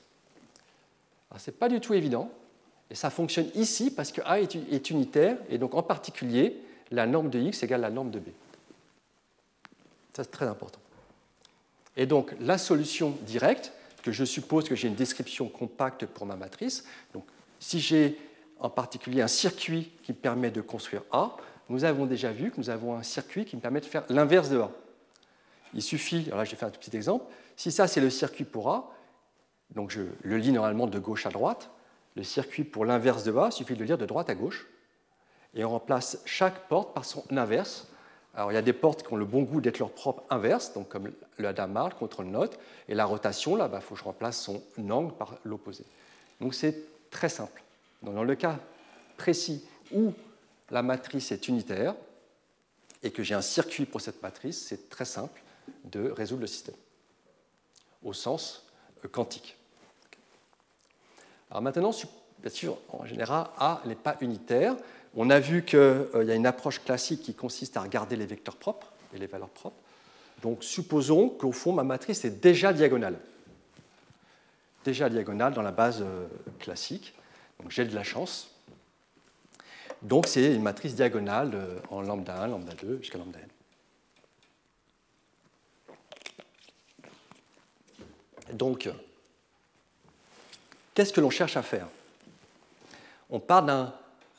[1.37, 2.31] Ce n'est pas du tout évident,
[2.89, 6.57] et ça fonctionne ici parce que A est unitaire, et donc en particulier,
[6.91, 8.29] la norme de x égale la norme de b.
[10.13, 10.79] Ça, c'est très important.
[11.95, 13.71] Et donc, la solution directe,
[14.03, 17.23] que je suppose que j'ai une description compacte pour ma matrice, donc
[17.59, 18.17] si j'ai
[18.61, 21.35] en particulier un circuit qui me permet de construire A,
[21.69, 24.49] nous avons déjà vu que nous avons un circuit qui me permet de faire l'inverse
[24.49, 24.71] de A.
[25.73, 28.43] Il suffit, alors là j'ai fait un tout petit exemple, si ça c'est le circuit
[28.43, 28.91] pour A,
[29.75, 31.69] donc je le lis normalement de gauche à droite,
[32.15, 34.67] le circuit pour l'inverse de A, il suffit de le lire de droite à gauche,
[35.55, 37.87] et on remplace chaque porte par son inverse.
[38.35, 40.73] Alors il y a des portes qui ont le bon goût d'être leur propre inverse,
[40.73, 43.99] donc comme le Hadamard, le contrôle note, et la rotation, là, il bah, faut que
[43.99, 45.83] je remplace son angle par l'opposé.
[46.39, 47.61] Donc c'est très simple.
[48.01, 48.59] Dans le cas
[49.17, 50.13] précis où
[50.69, 51.95] la matrice est unitaire
[53.03, 55.41] et que j'ai un circuit pour cette matrice, c'est très simple
[55.85, 56.75] de résoudre le système
[58.03, 58.65] au sens
[59.03, 59.57] euh, quantique.
[61.49, 61.91] Alors maintenant,
[62.39, 64.75] bien sûr, en général, A n'est pas unitaire.
[65.15, 68.25] On a vu qu'il euh, y a une approche classique qui consiste à regarder les
[68.25, 69.77] vecteurs propres et les valeurs propres.
[70.41, 73.19] Donc supposons qu'au fond, ma matrice est déjà diagonale.
[74.83, 76.27] Déjà diagonale dans la base euh,
[76.59, 77.13] classique.
[77.61, 78.49] Donc j'ai de la chance.
[80.01, 83.47] Donc c'est une matrice diagonale euh, en lambda 1, lambda 2 jusqu'à lambda n.
[88.53, 88.89] Donc,
[90.93, 91.87] qu'est-ce que l'on cherche à faire?
[93.29, 93.89] On part d'une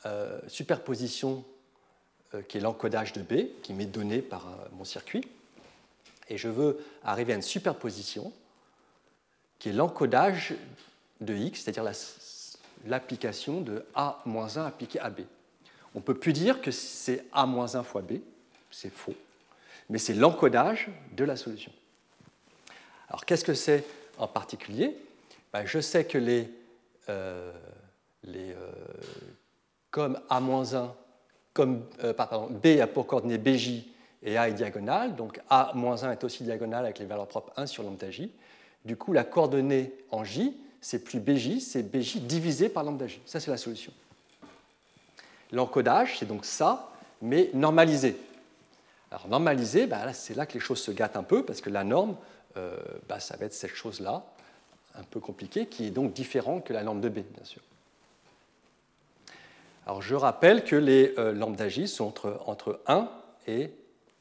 [0.05, 1.43] euh, superposition
[2.47, 5.23] qui est l'encodage de B, qui m'est donné par mon circuit
[6.29, 8.33] et je veux arriver à une superposition
[9.59, 10.55] qui est l'encodage
[11.21, 11.83] de x, c'est-à-dire
[12.85, 15.21] l'application de a-1 appliqué à b.
[15.95, 18.13] On ne peut plus dire que c'est a-1 fois b,
[18.71, 19.15] c'est faux,
[19.89, 21.71] mais c'est l'encodage de la solution.
[23.09, 23.85] Alors qu'est-ce que c'est
[24.17, 24.97] en particulier?
[25.51, 26.49] Ben, Je sais que les,
[27.09, 27.51] euh,
[28.27, 28.53] euh,
[29.91, 30.89] comme a-1,
[31.53, 33.85] comme euh, pardon, b a pour coordonnée bj
[34.23, 37.83] et A est diagonale, donc A-1 est aussi diagonale avec les valeurs propres 1 sur
[37.83, 38.31] lambda j.
[38.85, 43.21] Du coup, la coordonnée en j, c'est plus bj, c'est bj divisé par lambda j.
[43.25, 43.93] Ça, c'est la solution.
[45.53, 48.17] L'encodage, c'est donc ça, mais normalisé.
[49.09, 51.85] Alors normalisé, bah, c'est là que les choses se gâtent un peu, parce que la
[51.85, 52.17] norme,
[52.57, 52.75] euh,
[53.07, 54.25] bah, ça va être cette chose-là,
[54.95, 57.61] un peu compliquée, qui est donc différente que la norme de B, bien sûr.
[59.85, 63.09] Alors je rappelle que les euh, lambda j sont entre, entre 1
[63.47, 63.69] et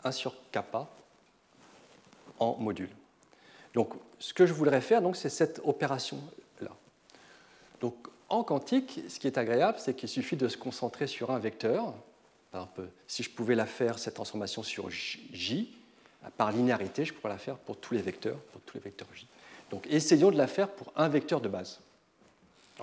[0.04, 0.88] 1 sur kappa
[2.38, 2.90] en module.
[3.74, 6.41] Donc, ce que je voudrais faire, c'est cette opération-là.
[7.82, 7.94] Donc,
[8.30, 11.92] en quantique, ce qui est agréable, c'est qu'il suffit de se concentrer sur un vecteur.
[12.50, 15.76] Par exemple, si je pouvais la faire, cette transformation sur J,
[16.38, 19.26] par linéarité, je pourrais la faire pour tous les vecteurs, pour tous les vecteurs J.
[19.70, 21.80] Donc, essayons de la faire pour un vecteur de base.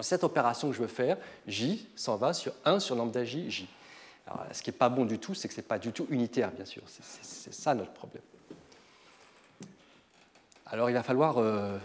[0.01, 3.67] cette opération que je veux faire, J s'en va sur 1 sur lambda J, J
[4.51, 6.51] ce qui n'est pas bon du tout, c'est que ce n'est pas du tout unitaire,
[6.51, 6.83] bien sûr.
[6.85, 8.23] C'est ça notre problème.
[10.65, 11.77] Alors il va falloir euh,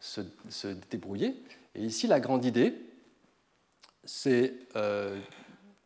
[0.00, 1.34] se, débrouiller.
[1.74, 2.74] Et ici, la grande idée,
[4.04, 5.18] c'est euh,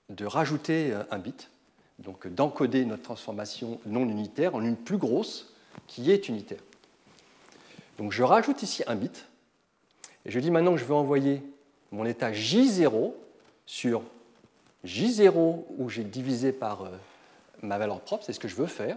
[0.09, 1.51] de rajouter un bit,
[1.99, 5.55] donc d'encoder notre transformation non unitaire en une plus grosse
[5.87, 6.61] qui est unitaire.
[7.99, 9.27] Donc je rajoute ici un bit,
[10.25, 11.43] et je dis maintenant que je veux envoyer
[11.93, 13.13] mon état J0
[13.65, 14.03] sur
[14.85, 16.91] J0 où j'ai divisé par euh,
[17.63, 18.97] ma valeur propre, c'est ce que je veux faire.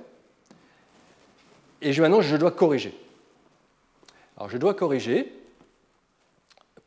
[1.82, 2.94] Et maintenant, je dois corriger.
[4.38, 5.34] Alors, je dois corriger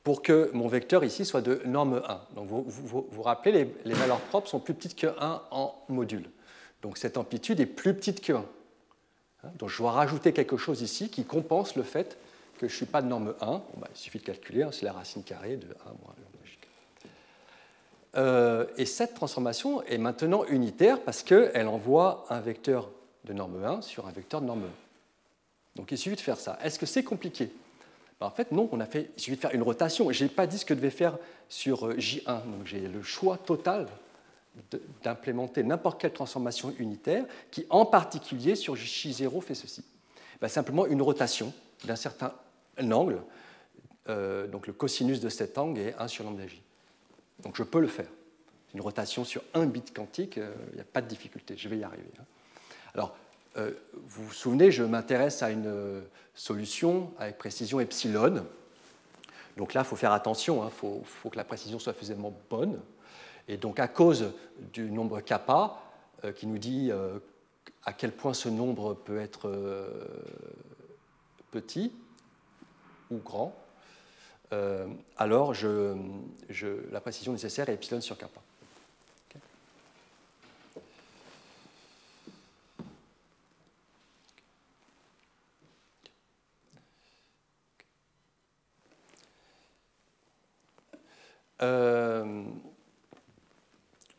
[0.03, 2.21] pour que mon vecteur ici soit de norme 1.
[2.35, 6.29] Donc, vous vous, rappelez, les, valeurs propres sont plus petites que 1 en module.
[6.83, 8.45] Donc, cette amplitude est plus petite que 1.
[9.45, 12.19] Hein, donc, je dois rajouter quelque chose ici qui compense le fait
[12.59, 13.47] que je ne suis pas de norme 1.
[13.77, 16.15] Bah, il suffit de calculer, hein, c'est la racine carrée de 1 moins
[18.17, 22.91] euh, et cette transformation est maintenant unitaire parce qu'elle envoie un vecteur
[23.25, 24.67] de norme 1 sur un vecteur de norme 1.
[25.77, 26.59] Donc il suffit de faire ça.
[26.63, 27.51] Est-ce que c'est compliqué?
[28.23, 30.11] En fait, non, on a fait, il suffit de faire une rotation.
[30.13, 31.19] Je n'ai pas dit ce que je devais faire
[31.49, 32.25] sur euh, J1.
[32.25, 33.87] Donc j'ai le choix total
[35.03, 39.83] d'implémenter n'importe quelle transformation unitaire qui, en particulier, sur J0 fait ceci.
[40.41, 41.53] Ben, simplement une rotation
[41.85, 42.33] d'un certain
[42.79, 43.23] angle.
[44.09, 46.61] Euh, donc le cosinus de cet angle est 1 sur lambda J.
[47.43, 48.09] Donc je peux le faire.
[48.75, 51.79] Une rotation sur un bit quantique, il euh, n'y a pas de difficulté, je vais
[51.79, 52.11] y arriver.
[52.19, 52.25] Hein.
[52.95, 53.17] Alors,
[53.57, 56.01] vous vous souvenez, je m'intéresse à une euh,
[56.35, 58.45] solution avec précision epsilon.
[59.57, 61.03] Donc là, il faut faire attention, il hein.
[61.05, 62.81] faut, que la précision soit suffisamment bonne.
[63.49, 64.33] Et donc, à cause
[64.73, 65.79] du nombre kappa,
[66.37, 66.93] qui nous dit
[67.85, 69.51] à quel point ce nombre peut être
[71.51, 71.93] petit
[73.11, 73.55] ou grand,
[74.53, 74.87] euh,
[75.17, 75.55] alors
[76.91, 78.41] la précision nécessaire est epsilon sur kappa.
[91.63, 92.45] Euh,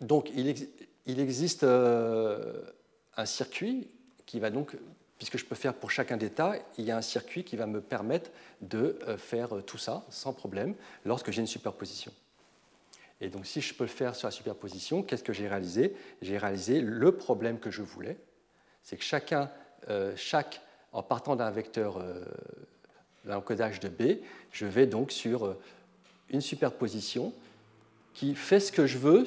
[0.02, 2.62] donc, il, existe euh,
[3.16, 3.90] un circuit
[4.26, 4.76] qui va donc
[5.24, 7.80] puisque je peux faire pour chacun d'état, il y a un circuit qui va me
[7.80, 8.30] permettre
[8.60, 10.76] de euh, faire euh, tout ça sans problème
[11.06, 12.12] lorsque j'ai une superposition.
[13.22, 15.96] Et donc si je peux le faire sur la superposition, qu'est-ce que j'ai réalisé?
[16.22, 18.18] J'ai réalisé le problème que je voulais,
[18.82, 19.50] c'est que chacun,
[19.88, 22.04] euh, chaque, en partant d'un vecteur
[23.24, 24.20] d'un encodage de B,
[24.52, 25.56] je vais donc sur
[26.30, 27.34] une superposition
[28.14, 29.26] qui fait ce que je veux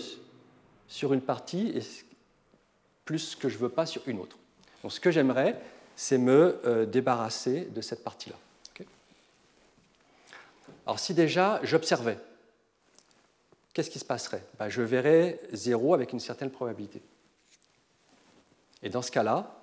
[0.89, 1.81] sur une partie et
[3.05, 4.37] plus ce que je ne veux pas sur une autre.
[4.83, 5.61] Donc ce que j'aimerais,
[5.95, 8.37] c'est me euh, débarrasser de cette partie-là.
[10.87, 12.17] Alors si déjà j'observais,
[13.73, 14.45] qu'est-ce qui se passerait?
[14.59, 17.03] Ben, Je verrais 0 avec une certaine probabilité.
[18.83, 19.61] Et dans ce cas-là,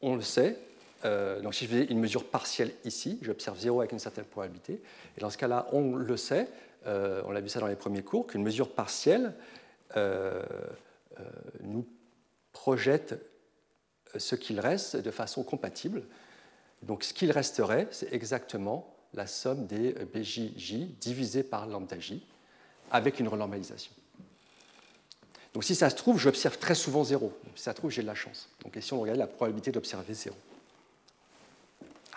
[0.00, 0.56] on le sait,
[1.04, 4.80] euh, donc si je fais une mesure partielle ici, j'observe 0 avec une certaine probabilité.
[5.16, 6.48] Et dans ce cas-là, on le sait,
[6.86, 9.34] euh, on a vu ça dans les premiers cours, qu'une mesure partielle
[9.96, 10.42] euh,
[11.62, 11.86] nous
[12.52, 13.20] projette
[14.16, 16.02] ce qu'il reste de façon compatible.
[16.82, 22.24] Donc ce qu'il resterait, c'est exactement la somme des BJJ divisée par lambda J
[22.90, 23.92] avec une renormalisation.
[25.54, 27.32] Donc si ça se trouve, j'observe très souvent 0.
[27.54, 28.48] Si ça se trouve, j'ai de la chance.
[28.62, 30.36] Donc si on regarde la probabilité d'observer 0.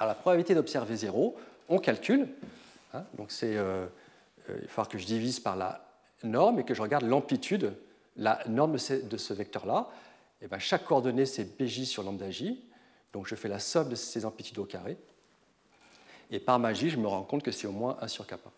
[0.02, 1.36] Alors la probabilité d'observer 0,
[1.70, 2.28] on calcule.
[2.96, 3.86] Hein, donc c'est, euh,
[4.50, 5.88] euh, il va falloir que je divise par la
[6.24, 7.76] norme et que je regarde l'amplitude,
[8.16, 9.90] la norme de ce, vecteur-là.
[10.42, 12.68] Et bien, chaque coordonnée, c'est bj sur lambda j.
[13.14, 14.98] Donc je fais la somme de ces amplitudes au carré.
[16.32, 18.50] Et par magie, je me rends compte que c'est au moins 1 sur kappa.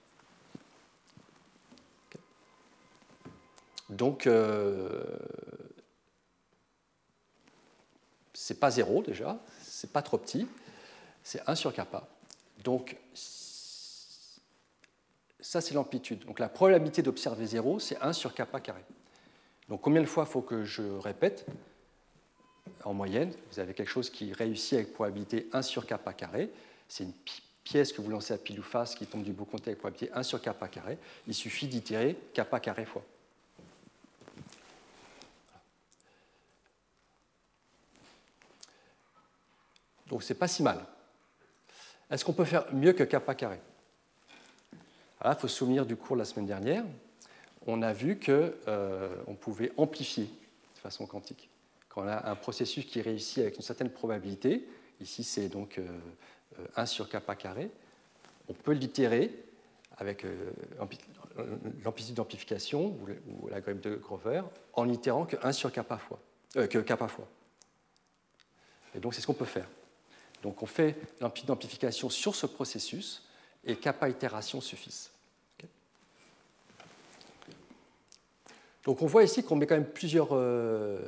[3.89, 5.03] Donc, euh,
[8.33, 10.47] c'est pas zéro déjà, c'est pas trop petit,
[11.23, 12.07] c'est 1 sur kappa.
[12.63, 12.97] Donc,
[15.39, 16.25] ça c'est l'amplitude.
[16.25, 18.83] Donc la probabilité d'observer zéro, c'est 1 sur kappa carré.
[19.69, 21.45] Donc combien de fois faut que je répète?
[22.85, 26.49] En moyenne, vous avez quelque chose qui réussit avec probabilité 1 sur kappa carré.
[26.87, 27.13] C'est une
[27.63, 30.13] pièce que vous lancez à pile ou face qui tombe du beau côté avec probabilité
[30.13, 30.97] 1 sur kappa carré.
[31.27, 33.03] Il suffit d'itérer kappa carré fois.
[40.07, 40.85] Donc c'est pas si mal.
[42.13, 43.59] Est-ce qu'on peut faire mieux que kappa carré?
[45.25, 46.83] Il faut se souvenir du cours la semaine dernière.
[47.65, 49.09] On a vu qu'on euh,
[49.41, 51.49] pouvait amplifier de façon quantique.
[51.89, 54.67] Quand on a un processus qui réussit avec une certaine probabilité,
[55.01, 55.79] ici c'est donc
[56.75, 57.71] 1 euh, sur kappa carré,
[58.47, 59.33] on peut l'itérer
[59.97, 60.51] avec euh,
[61.83, 62.95] l'amplitude d'amplification
[63.27, 64.43] ou la grève de Grover
[64.73, 66.19] en itérant que 1 sur kappa fois.
[66.53, 67.27] que kappa fois.
[68.93, 69.67] Et donc c'est ce qu'on peut faire.
[70.43, 73.23] Donc on fait l'amplitude d'amplification sur ce processus
[73.65, 75.09] et kappa itération suffisent.
[78.83, 80.99] Donc on voit ici qu'on met quand même plusieurs euh,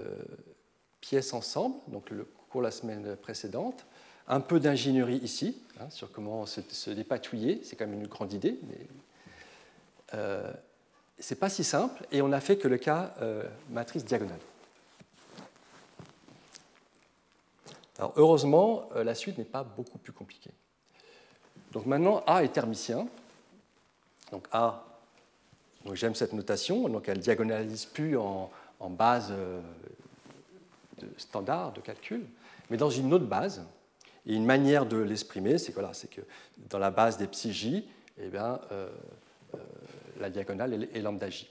[1.01, 3.85] pièces ensemble, donc le cours la semaine précédente,
[4.29, 8.57] un peu d'ingénierie ici, hein, sur comment se, dépatouiller, c'est quand même une grande idée,
[8.69, 8.87] mais
[10.13, 10.51] euh,
[11.19, 14.39] c'est pas si simple, et on n'a fait que le cas euh, matrice diagonale.
[17.97, 20.51] Alors heureusement, euh, la suite n'est pas beaucoup plus compliquée.
[21.71, 23.07] Donc maintenant, A est thermicien.
[24.31, 24.83] Donc A,
[25.93, 28.49] j'aime cette notation, donc elle diagonalise plus en,
[28.89, 29.61] base euh,
[31.17, 32.25] standard de calcul,
[32.69, 33.65] mais dans une autre base.
[34.27, 36.21] Et une manière de l'exprimer, c'est que
[36.69, 38.89] dans la base des psi j, eh euh,
[40.19, 41.47] la diagonale est lambda j.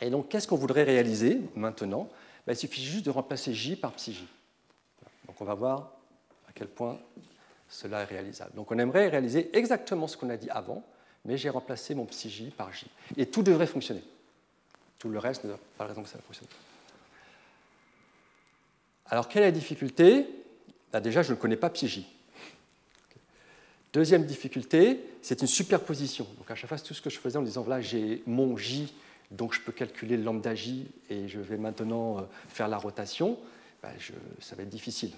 [0.00, 2.08] Et donc, qu'est-ce qu'on voudrait réaliser maintenant?
[2.46, 4.26] Ben, Il suffit juste de remplacer j par psi.
[5.40, 5.92] On va voir
[6.48, 6.98] à quel point
[7.68, 8.54] cela est réalisable.
[8.54, 10.84] Donc on aimerait réaliser exactement ce qu'on a dit avant,
[11.24, 12.86] mais j'ai remplacé mon psi j par j.
[13.16, 14.02] Et tout devrait fonctionner.
[14.98, 16.56] Tout le reste ne pas raison que ça ne fonctionne pas.
[19.10, 20.26] Alors quelle est la difficulté?
[21.02, 22.06] Déjà, je ne connais pas psi.
[23.92, 26.26] Deuxième difficulté, c'est une superposition.
[26.38, 28.92] Donc à chaque fois, tout ce que je faisais en disant, voilà, j'ai mon j,
[29.30, 33.38] donc je peux calculer le lambda j, et je vais maintenant euh, faire la rotation.
[33.82, 33.90] Ben,
[34.40, 35.12] ça va être difficile.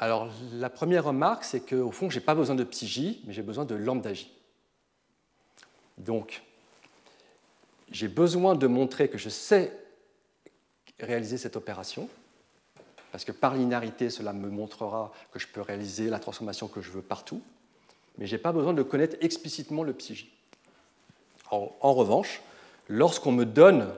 [0.00, 3.42] Alors, la première remarque, c'est qu'au fond, je n'ai pas besoin de psi mais j'ai
[3.42, 4.30] besoin de lambda j.
[5.98, 6.42] Donc,
[7.90, 9.72] j'ai besoin de montrer que je sais
[11.00, 12.08] réaliser cette opération,
[13.10, 16.90] parce que par linéarité, cela me montrera que je peux réaliser la transformation que je
[16.90, 17.42] veux partout,
[18.18, 20.28] mais je n'ai pas besoin de connaître explicitement le psi
[21.50, 22.40] En, en revanche,
[22.88, 23.92] lorsqu'on me donne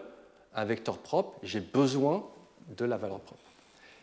[0.55, 2.27] un vecteur propre, j'ai besoin
[2.69, 3.43] de la valeur propre.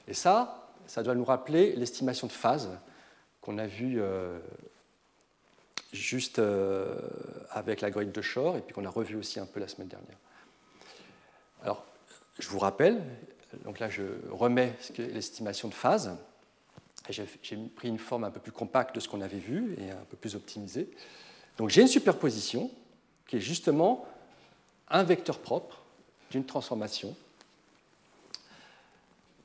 [0.08, 2.70] Et ça, ça doit nous rappeler l'estimation de phase
[3.42, 4.40] qu'on a vue euh,
[5.94, 7.00] juste euh,
[7.52, 9.88] avec la grille de Shor et puis qu'on a revu aussi un peu la semaine
[9.88, 10.18] dernière.
[11.64, 11.86] Alors,
[12.40, 13.02] je vous rappelle,
[13.64, 16.18] donc là je remets l'estimation de phase.
[17.10, 20.06] J'ai pris une forme un peu plus compacte de ce qu'on avait vu et un
[20.10, 20.90] peu plus optimisée.
[21.58, 22.70] Donc j'ai une superposition
[23.28, 24.06] qui est justement
[24.90, 25.82] un vecteur propre
[26.32, 27.16] d'une transformation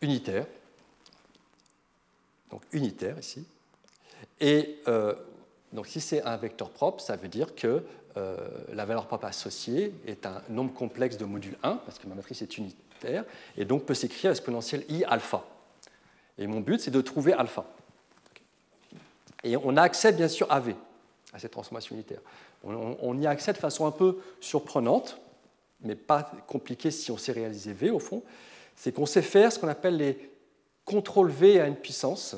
[0.01, 0.47] unitaire,
[2.53, 3.44] donc unitaire ici.
[4.40, 5.14] Et euh,
[5.72, 7.82] donc si c'est un vecteur propre, ça veut dire que
[8.16, 8.36] euh,
[8.72, 12.42] la valeur propre associée est un nombre complexe de module 1, parce que ma matrice
[12.42, 13.24] est unitaire,
[13.57, 15.44] et donc peut s'écrire exponentielle i alpha.
[16.38, 17.64] Et mon but, c'est de trouver alpha.
[19.44, 20.76] Et on a accès, bien sûr, à V,
[21.32, 22.20] à cette transformation unitaire.
[22.62, 25.18] on y a accès de façon un peu surprenante,
[25.80, 28.22] mais pas compliqué si on sait réaliser V au fond,
[28.76, 30.32] c'est qu'on sait faire ce qu'on appelle les
[30.87, 32.37] CTRL V à une puissance,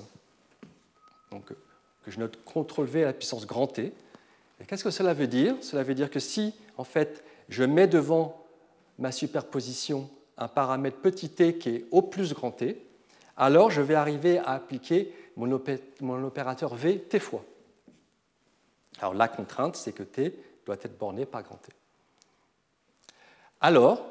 [1.31, 3.93] donc que je note CTRL V à la puissance grand T.
[4.67, 5.57] Qu'est-ce que cela veut dire?
[5.61, 8.45] Cela veut dire que si, en fait, je mets devant
[8.99, 12.81] ma superposition un paramètre petit t qui est au plus grand T,
[13.37, 17.45] alors je vais arriver à appliquer mon, opérateur V t fois.
[19.01, 20.35] Alors la contrainte, c'est que T
[20.67, 21.73] doit être borné par grand T.
[23.61, 24.05] Alors,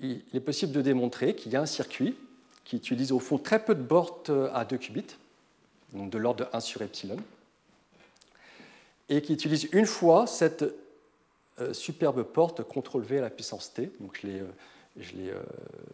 [0.00, 2.16] il est possible de démontrer qu'il y a un circuit
[2.64, 5.16] qui utilise au fond très peu de bords à 2 qubits,
[5.92, 7.18] donc de l'ordre de 1 sur epsilon,
[9.08, 10.64] et qui utilise une fois cette
[11.60, 15.42] euh, superbe porte CTRL-V à la puissance T, donc je l'ai euh, euh,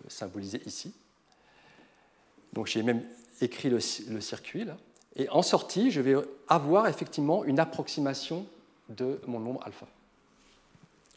[0.09, 0.93] symbolisé ici.
[2.53, 3.03] Donc j'ai même
[3.41, 4.77] écrit le, circuit là.
[5.17, 6.15] Et en sortie, je vais
[6.49, 8.47] avoir effectivement une approximation
[8.89, 9.87] de mon nombre alpha.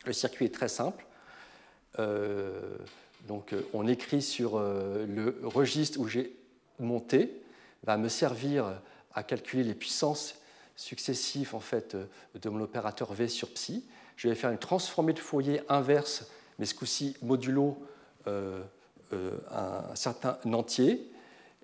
[0.05, 1.05] Le circuit est très simple.
[3.27, 6.35] Donc on écrit sur le registre où j'ai
[6.79, 7.41] monté,
[7.83, 8.81] va me servir
[9.13, 10.35] à calculer les puissances
[10.75, 11.95] successives en fait,
[12.39, 13.85] de mon opérateur V sur psi.
[14.15, 16.27] Je vais faire une transformée de Fourier inverse,
[16.59, 17.77] mais ce coup-ci modulo
[18.27, 18.61] euh,
[19.11, 21.11] euh, un certain entier,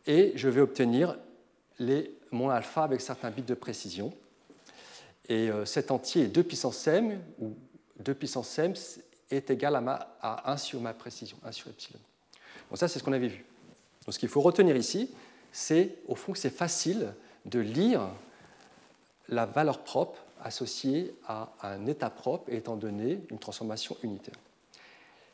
[0.05, 1.17] et je vais obtenir
[2.31, 4.13] mon alpha avec certains bits de précision.
[5.27, 7.53] Et euh, cet entier 2 puissance m, ou
[7.99, 8.73] 2 puissance m,
[9.29, 11.99] est égal à, ma, à 1 sur ma précision, 1 sur epsilon.
[12.69, 13.45] Bon, ça, c'est ce qu'on avait vu.
[14.05, 15.11] Donc, ce qu'il faut retenir ici,
[15.51, 17.13] c'est au fond que c'est facile
[17.45, 18.01] de lire
[19.27, 24.35] la valeur propre associée à un état propre étant donné une transformation unitaire.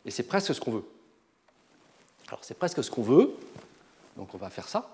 [0.06, 0.86] Et c'est presque ce qu'on veut.
[2.28, 3.36] Alors c'est presque ce qu'on veut,
[4.18, 4.90] donc on va faire ça.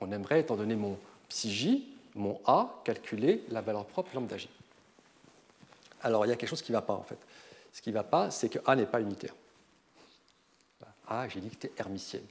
[0.00, 0.98] On aimerait, étant donné mon
[1.28, 4.48] psi j, mon a, calculer la valeur propre lambda j.
[6.02, 7.18] Alors il y a quelque chose qui ne va pas en fait.
[7.74, 9.34] Ce qui ne va pas, c'est que a n'est pas unitaire.
[11.08, 12.24] A, j'ai dit que c'était hermitienne.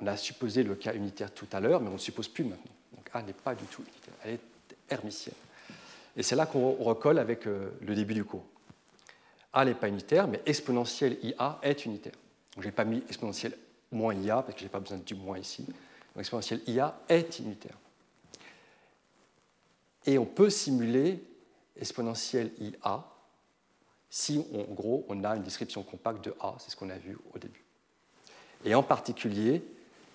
[0.00, 2.42] On a supposé le cas unitaire tout à l'heure, mais on ne le suppose plus
[2.42, 2.72] maintenant.
[2.96, 4.14] Donc A n'est pas du tout unitaire.
[4.24, 4.40] Elle est
[4.90, 5.36] hermitienne.
[6.16, 8.44] Et c'est là qu'on recolle avec euh, le début du cours.
[9.52, 12.14] A n'est pas unitaire, mais exponentielle IA est unitaire.
[12.54, 13.56] Donc je n'ai pas mis exponentielle
[13.92, 15.62] moins IA, parce que je n'ai pas besoin du moins ici.
[15.64, 17.78] Donc exponentielle IA est unitaire.
[20.04, 21.22] Et on peut simuler
[21.76, 23.04] exponentielle IA
[24.14, 27.16] si, en gros, on a une description compacte de A, c'est ce qu'on a vu
[27.34, 27.64] au début.
[28.62, 29.64] Et en particulier,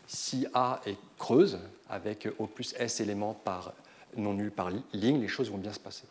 [0.06, 1.58] si A est creuse,
[1.90, 3.42] avec O plus S éléments
[4.16, 6.04] non nul par ligne, les choses vont bien se passer.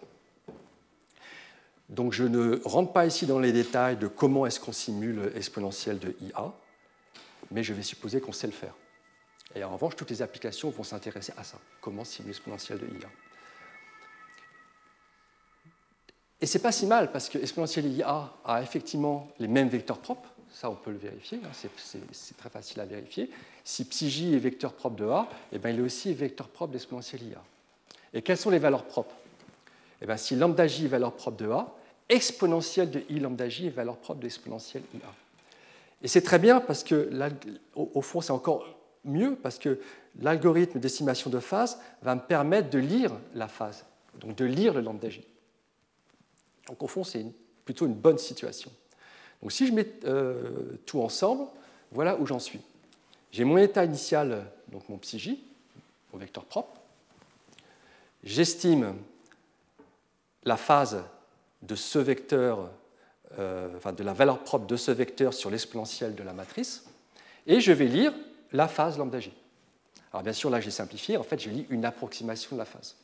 [1.89, 6.01] Donc je ne rentre pas ici dans les détails de comment est-ce qu'on simule exponentielle
[6.01, 6.53] de IA,
[7.53, 8.75] mais je vais supposer qu'on sait le faire.
[9.55, 13.09] Et en revanche, toutes les applications vont s'intéresser à ça, comment simuler exponentielle de IA.
[16.41, 20.29] Et c'est pas si mal parce que exponentielle IA a effectivement les mêmes vecteurs propres,
[20.51, 23.31] ça on peut le vérifier, hein, c'est très facile à vérifier.
[23.65, 26.73] Si psi j est vecteur propre de A, eh bien, il est aussi vecteur propre
[26.73, 27.43] d'exponentielle IA.
[28.15, 29.15] Et quelles sont les valeurs propres?
[30.01, 31.75] Eh bien, Si lambda j est valeur propre de A,
[32.09, 35.13] exponentielle de i lambda j est valeur propre de l'exponentielle IA.
[36.03, 37.11] Et c'est très bien parce que,
[37.75, 38.65] au fond, c'est encore
[39.05, 39.81] mieux parce que
[40.21, 43.85] l'algorithme d'estimation de phase va me permettre de lire la phase,
[44.21, 45.25] donc de lire le lambda j.
[46.67, 47.25] Donc au fond, c'est
[47.65, 48.71] plutôt une bonne situation.
[49.43, 51.47] Donc si je mets euh, tout ensemble,
[51.93, 52.61] voilà où j'en suis.
[53.31, 55.45] J'ai mon état initial, donc mon psi j,
[56.13, 56.81] mon vecteur propre,
[58.25, 58.95] j'estime
[60.45, 61.03] la phase
[61.63, 62.71] de ce vecteur,
[63.39, 66.85] euh, enfin de la valeur propre de ce vecteur sur l'exponentielle de la matrice,
[67.47, 68.15] et je vais lire
[68.53, 69.33] la phase lambda j.
[70.13, 72.97] Alors bien sûr, là j'ai simplifié, en fait je lis une approximation de la phase.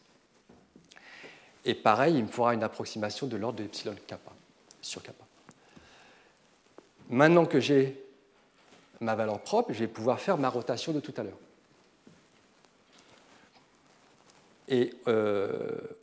[1.65, 4.33] Et pareil, il me faudra une approximation de l'ordre de epsilon kappa
[4.81, 5.25] sur kappa.
[7.09, 8.03] Maintenant que j'ai
[9.01, 11.39] ma valeur propre, je vais pouvoir faire ma rotation de tout à l'heure.
[14.69, 15.59] Et euh,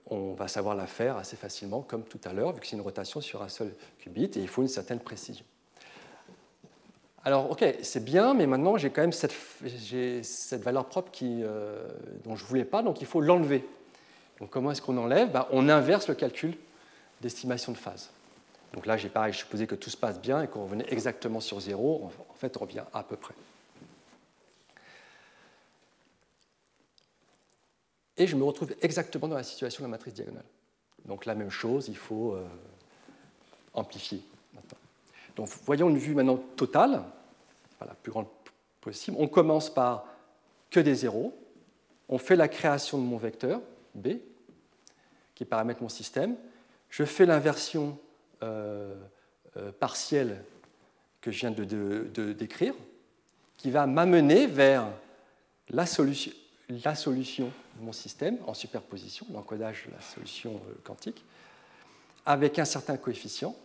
[0.05, 2.81] on va savoir la faire assez facilement, comme tout à l'heure, vu que c'est une
[2.81, 5.45] rotation sur un seul qubit, et il faut une certaine précision.
[7.23, 9.33] Alors, ok, c'est bien, mais maintenant j'ai quand même cette,
[10.61, 11.87] valeur propre euh,
[12.23, 13.65] dont je ne voulais pas, donc il faut l'enlever.
[14.39, 15.31] Donc comment est-ce qu'on enlève?
[15.31, 16.57] Ben, On inverse le calcul
[17.21, 18.09] d'estimation de phase.
[18.73, 21.39] Donc là, j'ai pareil, je supposais que tout se passe bien et qu'on revenait exactement
[21.39, 22.09] sur zéro.
[22.29, 23.33] En fait, on revient à peu près.
[28.19, 30.43] et je me retrouve exactement dans la situation de la matrice diagonale.
[31.05, 32.45] Donc la même chose, il faut euh,
[33.73, 34.21] amplifier
[35.35, 37.01] Donc voyons une vue maintenant totale,
[37.79, 38.27] la plus grande
[38.81, 39.15] possible.
[39.19, 40.05] On commence par
[40.69, 41.33] que des zéros.
[42.09, 43.61] On fait la création de mon vecteur,
[43.95, 44.19] B,
[45.35, 46.35] qui paramètre mon système.
[46.89, 47.97] Je fais l'inversion
[48.43, 48.95] euh,
[49.57, 50.43] euh, partielle
[51.21, 52.73] que je viens de, décrire.
[53.57, 54.87] qui va m'amener vers
[55.69, 56.31] la solution,
[56.69, 61.23] la solution de mon système en superposition, l'encodage de la solution euh, quantique,
[62.25, 63.55] avec un certain coefficient,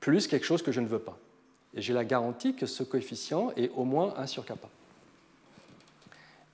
[0.00, 1.18] plus quelque chose que je ne veux pas.
[1.74, 4.68] Et j'ai la garantie que ce coefficient est au moins 1 sur kappa.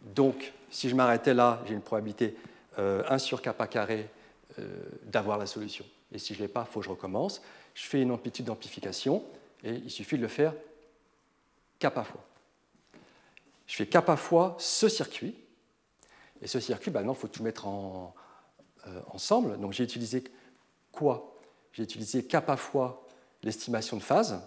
[0.07, 2.37] Donc, si je m'arrêtais là, j'ai une probabilité
[2.77, 4.09] 1 euh, sur kappa carré
[4.59, 5.85] euh, d'avoir la solution.
[6.13, 7.43] Et si je ne l'ai pas, il faut que je recommence.
[7.75, 9.25] Je fais une amplitude d'amplification
[9.65, 10.55] et il suffit de le faire
[11.79, 12.25] kappa fois.
[13.67, 15.35] Je fais kappa fois ce circuit.
[16.41, 18.15] Et ce circuit, ben non, il faut tout mettre en,
[18.87, 19.59] euh, ensemble.
[19.59, 20.23] Donc j'ai utilisé
[20.93, 21.35] quoi?
[21.73, 23.05] J'ai utilisé kappa fois
[23.43, 24.41] l'estimation de phase.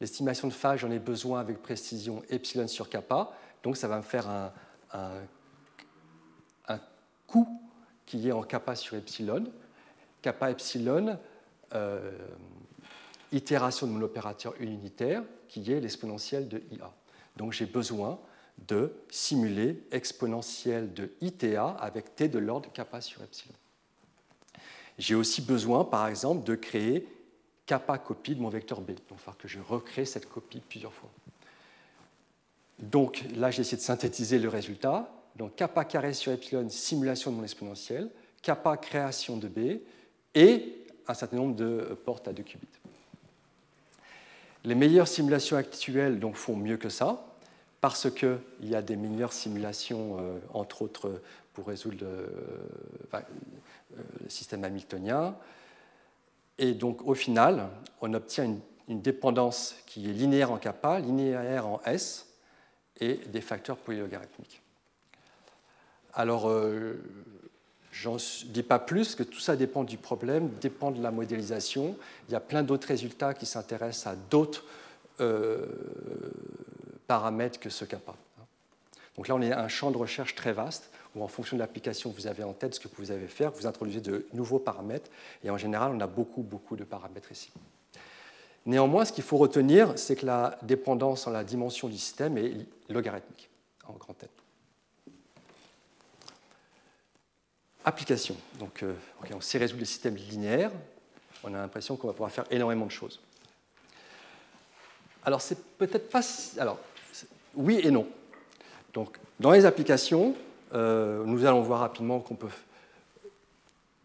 [0.00, 3.32] L'estimation de phase, j'en ai besoin avec précision epsilon sur kappa.
[3.62, 4.52] Donc ça va me faire un,
[4.92, 6.80] un,
[7.26, 7.60] coût
[8.06, 9.44] qui est en kappa sur epsilon.
[10.20, 11.16] Kappa epsilon,
[11.74, 12.10] euh,
[13.30, 16.92] itération de mon opérateur unitaire, qui est l'exponentielle de IA.
[17.36, 18.18] Donc j'ai besoin
[18.66, 23.54] de simuler exponentielle de ITA avec t de l'ordre kappa sur epsilon.
[24.98, 27.08] J'ai aussi besoin, par exemple, de créer
[27.64, 28.88] kappa copie de mon vecteur B.
[28.88, 31.08] Donc il va falloir que je recrée cette copie plusieurs fois.
[32.80, 35.10] Donc là, j'ai essayé de synthétiser le résultat.
[35.36, 38.10] Donc kappa carré sur epsilon, simulation de mon exponentielle,
[38.42, 39.80] kappa création de B
[40.34, 40.76] et
[41.06, 42.66] un certain nombre de portes à 2 qubits.
[44.64, 47.24] Les meilleures simulations actuelles donc, font mieux que ça,
[47.80, 51.22] parce qu'il y a des meilleures simulations, euh, entre autres,
[51.54, 52.06] pour résoudre le,
[53.14, 53.20] euh,
[53.96, 55.34] le, système hamiltonien.
[56.58, 57.70] Et donc, au final,
[58.02, 62.26] on obtient une, dépendance qui est linéaire en kappa, linéaire en S,
[63.00, 64.60] et des facteurs polylogarithmiques.
[66.14, 67.00] Alors, euh,
[67.92, 71.96] J'en dis pas plus, que tout ça dépend du problème, dépend de la modélisation.
[72.28, 74.64] Il y a plein d'autres résultats qui s'intéressent à d'autres
[75.20, 75.66] euh,
[77.08, 78.14] paramètres que ce kappa.
[79.16, 81.60] Donc là, on est à un champ de recherche très vaste où, en fonction de
[81.60, 84.60] l'application que vous avez en tête, ce que vous avez faire, vous introduisez de nouveaux
[84.60, 85.10] paramètres.
[85.42, 87.50] Et en général, on a beaucoup, beaucoup de paramètres ici.
[88.70, 92.52] Néanmoins, ce qu'il faut retenir, c'est que la dépendance en la dimension du système est
[92.88, 93.50] logarithmique,
[93.88, 94.28] en grand N.
[97.84, 98.36] Application.
[98.60, 98.94] Donc, euh,
[99.34, 100.70] on sait résoudre les systèmes linéaires.
[101.42, 103.18] On a l'impression qu'on va pouvoir faire énormément de choses.
[105.24, 106.20] Alors, c'est peut-être pas.
[106.56, 106.78] Alors,
[107.56, 108.06] oui et non.
[108.94, 110.36] Donc, dans les applications,
[110.74, 112.46] euh, nous allons voir rapidement qu'on peut.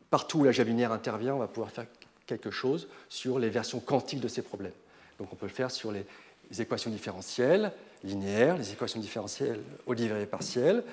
[0.09, 1.85] Partout où la linéaire intervient, on va pouvoir faire
[2.25, 4.73] quelque chose sur les versions quantiques de ces problèmes.
[5.19, 6.05] Donc, on peut le faire sur les,
[6.59, 7.71] équations différentielles
[8.03, 10.83] linéaires, les équations différentielles au dérivé partiel,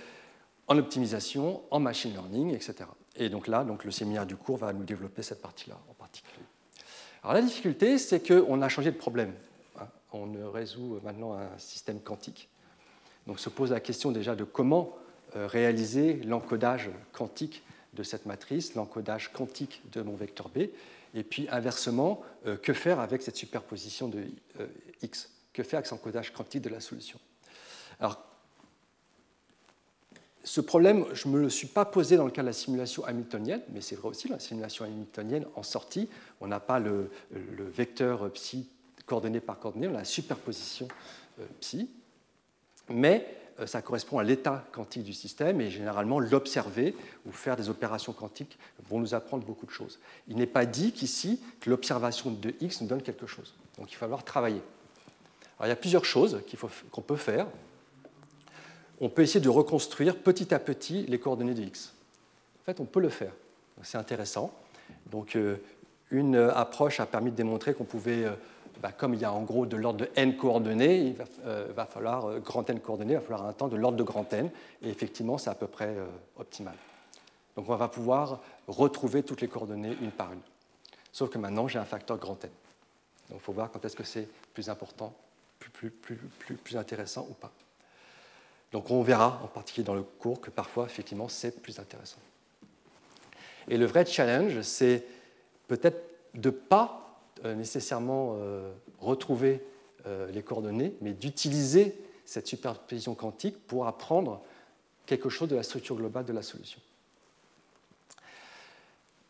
[0.67, 2.85] en optimisation, en machine learning, etc.
[3.17, 6.45] Et donc là, donc le séminaire du cours va nous développer cette partie-là en particulier.
[7.23, 9.35] Alors la difficulté, c'est qu'on a changé de problème.
[9.79, 9.87] Hein.
[10.13, 12.49] On résout maintenant un système quantique.
[13.27, 14.97] Donc se pose la question déjà de comment
[15.37, 17.63] euh, réaliser l'encodage quantique
[17.95, 20.69] de cette matrice, l'encodage quantique de mon vecteur B,
[21.15, 24.25] et puis inversement, euh, que faire avec cette superposition de
[24.61, 24.67] euh,
[25.03, 25.31] X?
[25.53, 27.19] Que faire avec cet encodage quantique de la solution?
[28.01, 28.19] Alors,
[30.45, 33.05] ce problème, je ne me le suis pas posé dans le cas de la simulation
[33.05, 36.09] hamiltonienne, mais c'est vrai aussi, la simulation hamiltonienne, en sortie,
[36.41, 38.69] on n'a pas le, vecteur psi
[39.07, 40.89] coordonné par coordonnée, on a la superposition
[41.39, 41.91] euh, psi,
[42.89, 46.95] mais euh, ça correspond à l'état quantique du système et généralement l'observer
[47.27, 48.59] ou faire des opérations quantiques
[48.89, 49.99] vont nous apprendre beaucoup de choses.
[50.29, 53.55] Il n'est pas dit qu'ici que l'observation de x nous donne quelque chose.
[53.79, 54.63] Donc il va falloir travailler.
[55.59, 56.41] Alors, il y a plusieurs choses
[56.91, 57.47] qu'on peut faire
[59.03, 61.93] on peut essayer de reconstruire petit à petit les coordonnées de x.
[62.61, 63.33] En fait, on peut le faire.
[63.83, 64.55] C'est intéressant.
[65.11, 65.57] Donc, euh,
[66.13, 68.33] une approche a permis de démontrer qu'on pouvait, euh,
[68.81, 71.85] bah, comme il y a en gros de l'ordre de n coordonnées, il va, euh,
[71.87, 74.51] falloir grand n coordonnées, il va falloir un temps de l'ordre de grand n,
[74.83, 75.95] et effectivement, c'est à peu près
[76.39, 76.75] optimal.
[77.57, 80.41] Donc, on va pouvoir retrouver toutes les coordonnées une par une.
[81.13, 82.51] Sauf que maintenant, j'ai un facteur grand n.
[83.29, 85.15] Donc, il faut voir quand est-ce que c'est plus important,
[85.59, 86.17] plus, plus,
[86.57, 87.53] plus intéressant ou pas.
[88.73, 92.19] Donc on verra, en particulier dans le cours, que parfois, effectivement, c'est plus intéressant.
[93.69, 95.05] Et le vrai challenge, c'est
[95.69, 96.03] peut-être
[96.35, 97.12] de ne pas euh,
[97.45, 99.63] nécessairement euh, retrouver
[100.07, 104.41] euh, les coordonnées, mais d'utiliser cette superposition quantique pour apprendre
[105.07, 106.81] quelque chose de la structure globale de la solution.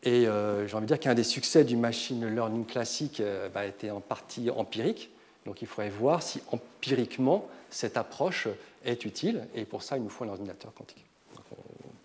[0.05, 3.21] Et j'ai envie de dire qu'un des succès du machine learning classique
[3.53, 5.09] bah, a été en partie empirique.
[5.45, 8.49] Donc il faudrait voir si empiriquement cette approche
[8.83, 11.05] est utile, et pour ça, il nous faut un ordinateur quantique.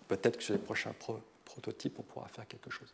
[0.07, 0.93] Peut-être que sur les prochains
[1.45, 2.87] prototypes, on pourra faire quelque chose.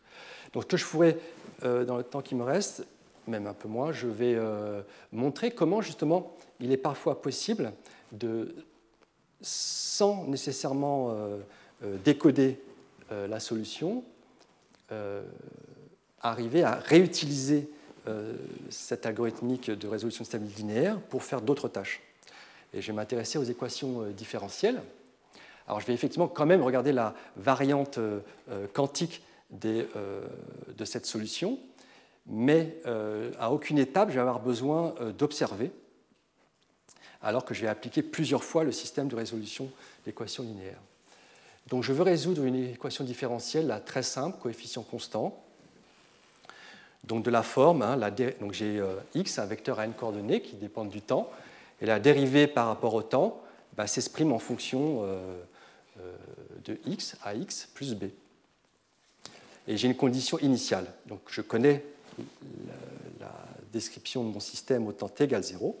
[0.52, 1.18] Donc, ce que je ferai
[1.64, 2.86] euh, dans le temps qui me reste,
[3.26, 7.72] même un peu moins, je vais euh, montrer comment justement il est parfois possible
[8.12, 8.54] de,
[9.40, 11.38] sans nécessairement euh,
[11.84, 12.60] euh, décoder
[13.08, 14.02] la solution,
[16.20, 17.70] arriver à réutiliser
[18.68, 22.02] cette algorithmique de résolution de linéaire pour faire d'autres tâches.
[22.74, 24.82] Et je vais m'intéresser aux équations différentielles.
[25.68, 28.00] Alors je vais effectivement quand même regarder la variante
[28.72, 29.22] quantique
[29.52, 29.86] de
[30.84, 31.60] cette solution,
[32.28, 35.70] mais euh, à aucune étape je vais avoir besoin euh, d'observer,
[37.22, 39.70] alors que je vais appliquer plusieurs fois le système de résolution
[40.04, 40.80] d'équations linéaires.
[41.68, 45.42] Donc je veux résoudre une équation différentielle là, très simple, coefficient constant.
[47.04, 47.96] Donc de la forme, hein,
[48.40, 51.30] donc j'ai euh, x, un vecteur à n coordonnées qui dépend du temps,
[51.80, 53.40] et la dérivée par rapport au temps
[53.76, 55.02] bah, s'exprime en fonction
[56.64, 58.04] de x à x plus b.
[59.68, 60.86] Et j'ai une condition initiale.
[61.06, 61.84] Donc je connais
[63.20, 63.32] la,
[63.72, 65.78] description de mon système au temps t égale 0,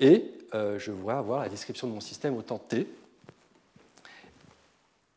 [0.00, 2.86] et euh, je vois avoir la description de mon système au temps t,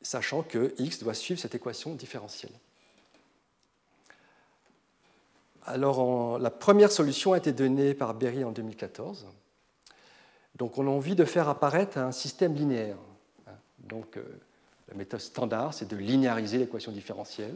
[0.02, 2.54] sachant que x doit suivre cette équation différentielle.
[5.66, 9.28] Alors, la première solution a été donnée par Berry en 2014.
[10.56, 12.98] Donc, on a envie de faire apparaître un système linéaire.
[13.80, 14.24] Donc, euh,
[14.88, 17.56] la méthode standard, c'est de linéariser l'équation différentielle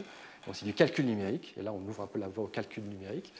[0.52, 3.32] c'est du calcul numérique, et là on ouvre un peu la voie au calcul numérique.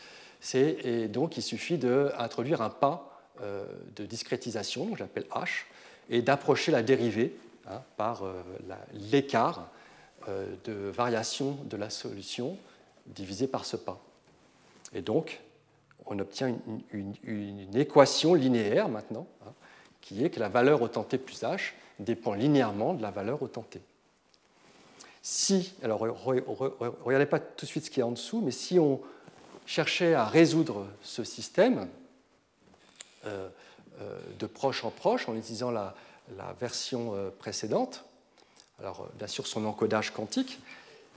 [0.54, 5.64] Et donc il suffit d'introduire un pas euh, de discrétisation, que j'appelle H,
[6.10, 7.36] et d'approcher la dérivée
[7.66, 8.42] hein, par euh,
[8.92, 9.68] l'écart
[10.28, 12.58] euh, de variation de la solution
[13.06, 14.00] divisé par ce pas.
[14.94, 15.40] Et donc
[16.06, 16.54] on obtient
[16.92, 19.52] une, équation linéaire maintenant, hein,
[20.00, 23.42] qui est que la valeur au temps t plus h dépend linéairement de la valeur
[23.42, 23.80] au temps t.
[25.26, 29.00] Si, alors regardez pas tout de suite ce qui est en dessous, mais si on
[29.64, 31.88] cherchait à résoudre ce système
[33.24, 33.48] euh,
[34.02, 35.94] euh, de proche en proche en utilisant la,
[36.60, 38.04] version euh, précédente,
[38.78, 40.60] alors bien sûr son encodage quantique,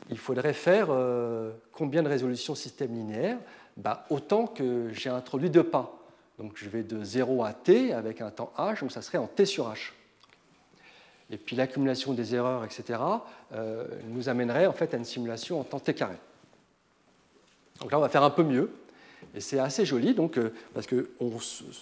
[0.09, 0.87] il faudrait faire
[1.73, 3.37] combien de résolutions système linéaire
[3.75, 5.99] bah, Autant que j'ai introduit deux pas.
[6.39, 9.27] Donc je vais de 0 à t avec un temps h, donc ça serait en
[9.27, 9.91] t sur h
[11.29, 12.99] et puis l'accumulation des erreurs, etc.,
[13.53, 16.15] euh, nous amènerait en fait à une simulation en temps t carré.
[17.81, 18.71] Donc là, on va faire un peu mieux,
[19.35, 21.31] et c'est assez joli, donc, euh, parce qu'on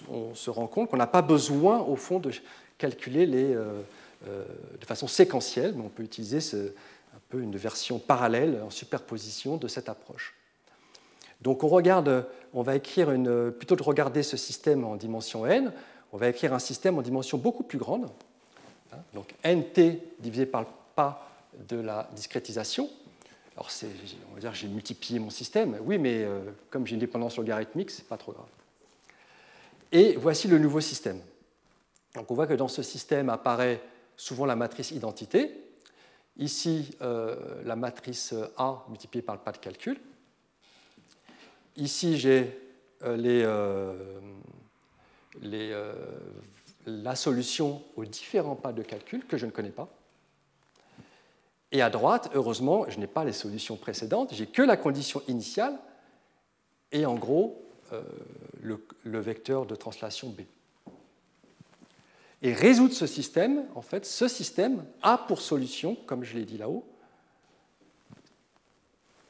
[0.10, 2.32] on se rend compte qu'on n'a pas besoin, au fond, de
[2.78, 3.82] calculer les, euh,
[4.80, 9.68] de façon séquentielle, mais on peut utiliser un peu une version parallèle en superposition de
[9.68, 10.36] cette approche.
[11.42, 15.72] Donc on regarde, on va écrire une, plutôt de regarder ce système en dimension n,
[16.12, 18.10] on va écrire un système en dimension beaucoup plus grande,
[19.14, 21.30] donc nt divisé par le pas
[21.70, 22.90] de la discrétisation.
[23.56, 23.70] Alors
[24.32, 27.90] on va dire j'ai multiplié mon système, oui, mais euh, comme j'ai une dépendance logarithmique,
[27.90, 28.48] ce n'est pas trop grave.
[29.92, 31.22] Et voici le nouveau système.
[32.16, 33.82] Donc on voit que dans ce système apparaît
[34.18, 35.52] souvent la matrice identité.
[36.38, 39.98] Ici, euh, la matrice A multipliée par le pas de calcul.
[41.78, 42.60] Ici, j'ai
[43.04, 43.44] euh, les,
[45.48, 45.74] les
[46.86, 49.90] la solution aux différents pas de calcul que je ne connais pas.
[51.72, 55.78] Et à droite, heureusement, je n'ai pas les solutions précédentes, j'ai que la condition initiale
[56.92, 57.62] et en gros
[57.92, 58.02] euh,
[59.04, 60.42] le, vecteur de translation B.
[62.42, 66.58] Et résoudre ce système, en fait, ce système a pour solution, comme je l'ai dit
[66.58, 66.86] là-haut,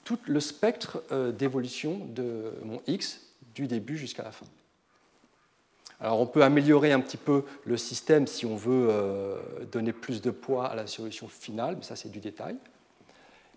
[0.04, 3.22] tout le spectre euh, d'évolution de mon X
[3.56, 4.46] du début jusqu'à la fin.
[6.00, 9.38] Alors on peut améliorer un petit peu le système si on veut euh,
[9.72, 12.58] donner plus de poids à la solution finale, mais ça c'est du détail.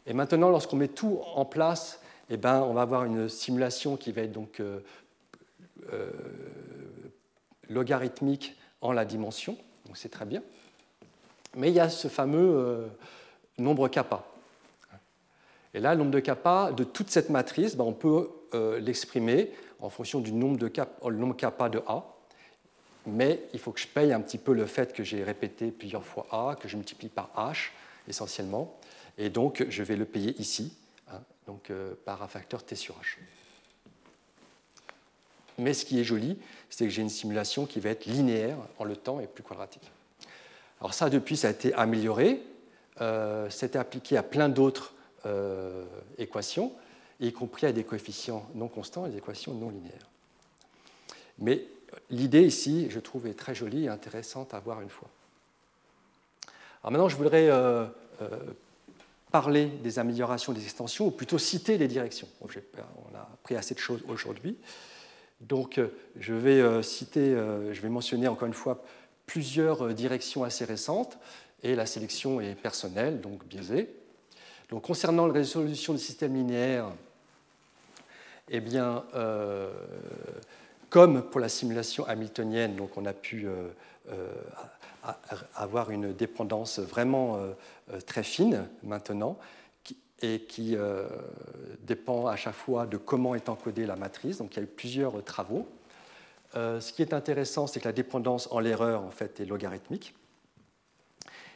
[0.07, 4.13] Et maintenant, lorsqu'on met tout en place, eh ben, on va avoir une simulation qui
[4.13, 4.81] va être donc euh,
[5.93, 6.11] euh,
[7.69, 10.43] logarithmique en la dimension, donc c'est très bien.
[11.57, 12.89] Mais il y a ce fameux
[13.59, 14.25] nombre kappa.
[15.75, 18.29] Et là, le nombre de kappa de toute cette matrice, ben, on peut
[18.81, 20.71] l'exprimer en fonction du nombre de
[21.11, 22.18] nombre kappa de A
[23.09, 26.05] mais il faut que je paye un petit peu le fait que j'ai répété plusieurs
[26.05, 27.71] fois A, que je multiplie par H
[28.07, 28.79] essentiellement,
[29.17, 30.73] et donc je vais le payer ici,
[31.11, 33.19] hein, donc, euh, par un facteur T sur H.
[35.59, 36.39] Mais ce qui est joli,
[36.71, 39.91] c'est que j'ai une simulation qui va être linéaire en le temps et plus quadratique.
[40.81, 42.41] Alors ça, depuis, ça a été amélioré.
[43.01, 44.95] Euh, C'était appliqué à plein d'autres
[45.27, 45.85] euh,
[46.17, 46.73] équations,
[47.19, 50.09] y compris à des coefficients non constants et des équations non linéaires.
[51.41, 51.65] Mais
[52.11, 55.09] l'idée ici, je trouve, est très jolie et intéressante à voir une fois.
[56.83, 57.87] Alors maintenant, je voudrais euh,
[58.23, 58.29] euh,
[59.31, 62.29] parler des améliorations des extensions, ou plutôt citer les directions.
[62.41, 64.57] on a appris assez de choses aujourd'hui.
[65.41, 65.81] Donc,
[66.19, 68.83] je vais citer, je vais mentionner encore une fois
[69.27, 71.17] plusieurs directions assez récentes,
[71.63, 73.89] et la sélection est personnelle, donc biaisée.
[74.71, 76.91] Donc, concernant la résolution du système linéaire,
[78.51, 79.71] eh bien, euh,
[80.91, 83.69] comme pour la simulation hamiltonienne, donc on a pu euh,
[84.11, 84.33] euh,
[85.55, 87.39] avoir une dépendance vraiment
[88.07, 89.39] très fine maintenant,
[90.21, 90.77] et qui
[91.81, 94.39] dépend à chaque fois de comment est encodée la matrice.
[94.39, 95.67] Donc il y a eu plusieurs travaux.
[96.55, 100.15] ce qui est intéressant, c'est que la dépendance en l'erreur en fait est logarithmique.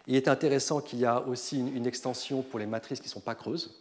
[0.06, 3.20] Il est intéressant qu'il y a aussi une, extension pour les matrices qui ne sont
[3.20, 3.78] pas creuses.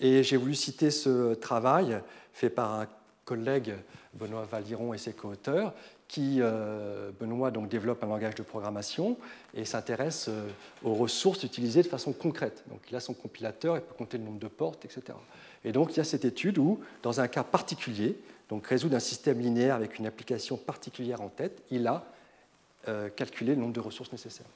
[0.00, 2.00] Et j'ai voulu citer ce travail
[2.32, 2.86] fait par un
[3.26, 3.74] collègue,
[4.14, 5.74] Benoît Valiron et ses co-auteurs,
[6.08, 9.18] qui, euh, Benoît, donc, développe un langage de programmation
[9.52, 10.48] et s'intéresse euh,
[10.84, 12.64] aux ressources utilisées de façon concrète.
[12.68, 15.18] Donc, il a son compilateur, il peut compter le nombre de portes, etc.
[15.64, 18.16] Et donc, il y a cette étude où, dans un cas particulier,
[18.48, 22.04] donc résoudre un système linéaire avec une application particulière en tête, il a
[22.86, 24.46] euh, calculer le nombre de ressources nécessaires.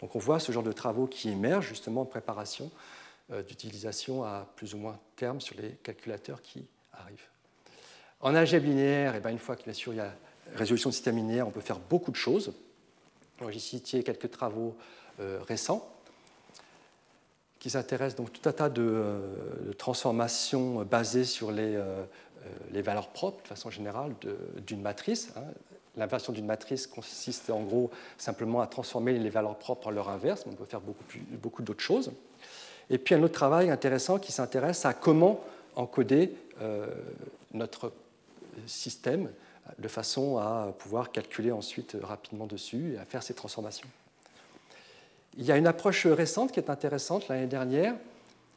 [0.00, 2.70] Donc on voit ce genre de travaux qui émergent justement en préparation
[3.48, 7.26] d'utilisation à plus ou moins terme sur les calculateurs qui arrivent.
[8.20, 10.12] En algèbre linéaire, et eh bien une fois qu'il y a
[10.54, 12.52] résolution de système linéaire, on peut faire beaucoup de choses.
[13.50, 14.74] J'ai cité quelques travaux
[15.20, 15.88] euh, récents
[17.58, 21.82] qui s'intéressent donc tout un tas de, transformations basées sur les,
[22.70, 24.14] les, valeurs propres, de façon générale,
[24.66, 25.32] d'une matrice.
[25.36, 25.42] Hein,
[25.96, 30.44] L'inversion d'une matrice consiste en gros simplement à transformer les valeurs propres en leur inverse,
[30.44, 31.04] mais on peut faire beaucoup,
[31.42, 32.12] beaucoup d'autres choses.
[32.90, 35.40] Et puis un autre travail intéressant qui s'intéresse à comment
[35.74, 36.86] encoder euh,
[37.54, 37.92] notre
[38.66, 39.30] système
[39.78, 43.88] de façon à pouvoir calculer ensuite rapidement dessus et à faire ces transformations.
[45.38, 47.94] Il y a une approche récente qui est intéressante l'année dernière,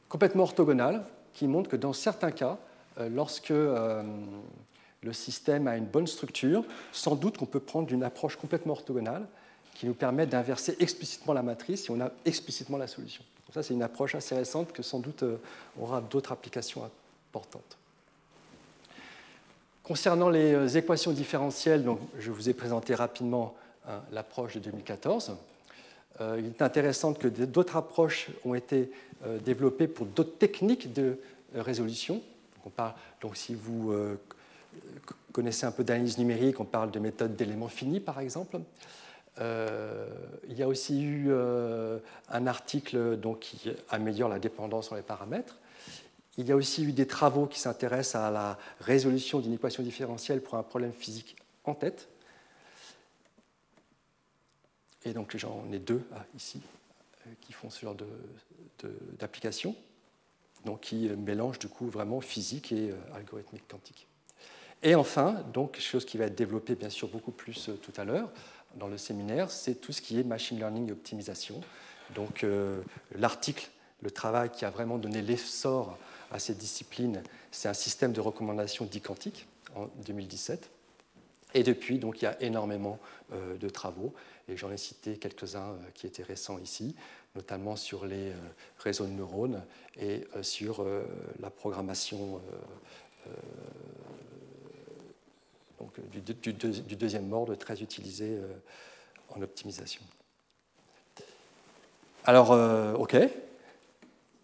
[0.08, 2.58] complètement orthogonale, qui montre que dans certains cas,
[3.00, 4.04] euh, lorsque euh,
[5.02, 9.26] le système a une bonne structure, sans doute qu'on peut prendre une approche complètement orthogonale
[9.76, 13.24] qui nous permet d'inverser explicitement la matrice si on a explicitement la solution.
[13.54, 15.38] ça, c'est une approche assez récente que sans doute euh,
[15.80, 16.90] aura d'autres applications
[17.32, 17.79] importantes.
[19.90, 23.56] Concernant les euh, équations différentielles, donc, je vous ai présenté rapidement
[23.88, 25.36] hein, l'approche de 2014.
[26.22, 28.92] Euh, il est intéressant que d'autres approches ont été
[29.44, 31.18] développées pour d'autres techniques de
[31.56, 32.22] résolution.
[33.34, 33.92] Si vous
[35.34, 38.60] connaissez un peu d'analyse numérique, on parle de méthode d'éléments finis par exemple.
[39.42, 40.08] Euh,
[40.50, 45.02] il y a aussi eu euh, un article donc, qui améliore la dépendance sur les
[45.02, 45.58] paramètres.
[46.40, 50.42] Il y a aussi eu des travaux qui s'intéressent à la résolution d'une équation différentielle
[50.42, 51.36] pour un problème physique
[51.66, 52.08] en tête.
[55.04, 56.62] Et donc j'en ai deux ah, ici
[57.28, 57.96] euh, qui font ce genre
[59.20, 59.76] d'application,
[60.64, 64.08] donc qui mélangent du coup vraiment physique et algorithmique quantique.
[64.82, 68.06] Et enfin, donc, chose qui va être développée bien sûr beaucoup plus euh, tout à
[68.06, 68.32] l'heure
[68.76, 71.60] dans le séminaire, c'est tout ce qui est machine learning et optimisation.
[72.16, 72.82] Donc euh,
[73.14, 73.70] l'article,
[74.02, 75.98] le travail qui a vraiment donné l'essor
[76.32, 80.70] à ces disciplines, c'est un système de recommandation dit quantique en 2017.
[81.56, 83.00] Et depuis, donc, il y a énormément
[83.34, 84.14] euh, de travaux,
[84.48, 86.96] et j'en ai cité quelques-uns qui étaient récents ici,
[87.36, 88.34] notamment sur les
[88.80, 89.64] réseaux de neurones
[90.00, 90.84] et sur
[91.40, 92.42] la programmation
[96.12, 98.48] du, deuxième ordre très utilisé euh,
[99.30, 100.02] en optimisation.
[102.26, 103.16] Alors, euh, OK.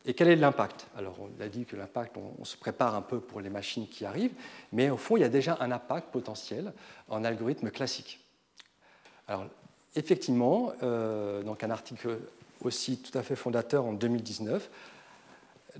[0.06, 0.86] Et quel est l'impact?
[0.96, 4.06] Alors, on a dit que l'impact, on, se prépare un peu pour les machines qui
[4.06, 4.34] arrivent,
[4.72, 6.74] mais au fond, il y a déjà un impact potentiel
[7.10, 8.20] en algorithme classique.
[9.28, 9.48] Alors,
[9.96, 12.20] effectivement, euh, donc un article
[12.62, 14.70] aussi tout à fait fondateur en 2019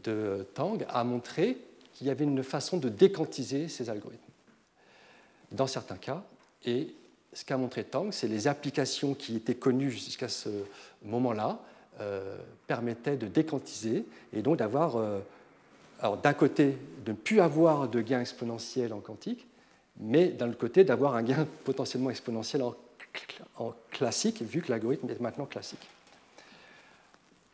[0.04, 1.58] de Tang a montré
[1.94, 4.22] qu'il y avait une façon de déquantiser ces algorithmes
[5.52, 6.24] dans certains cas.
[6.66, 6.94] Et
[7.32, 10.50] ce qu'a montré Tang, c'est les applications qui étaient connues jusqu'à ce
[11.04, 11.60] moment-là
[12.02, 15.20] euh, permettaient de déquantiser et donc d'avoir, euh,
[16.22, 19.48] d'un côté, de ne plus avoir de gain exponentiel en quantique,
[19.98, 25.22] mais d'un autre côté, d'avoir un gain potentiellement exponentiel en, classique, vu que l'algorithme est
[25.22, 25.88] maintenant classique.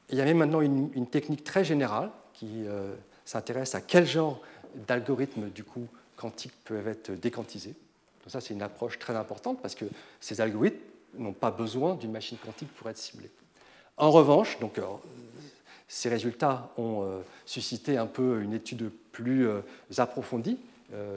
[0.10, 2.96] Il y avait maintenant une, technique très générale qui euh,
[3.26, 4.42] s'intéresse à quel genre
[4.88, 5.88] d'algorithmes du coup
[6.18, 7.76] quantiques peuvent être déquantisés.
[8.24, 9.86] Donc ça, c'est une approche très importante parce que
[10.20, 10.80] ces algorithmes
[11.20, 13.30] n'ont pas besoin d'une machine quantique pour être ciblés.
[14.02, 14.86] En revanche, donc, euh,
[15.88, 19.62] ces résultats ont euh, suscité un peu une étude plus euh,
[19.98, 20.58] approfondie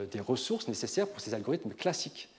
[0.09, 2.29] des ressources nécessaires pour ces algorithmes classiques.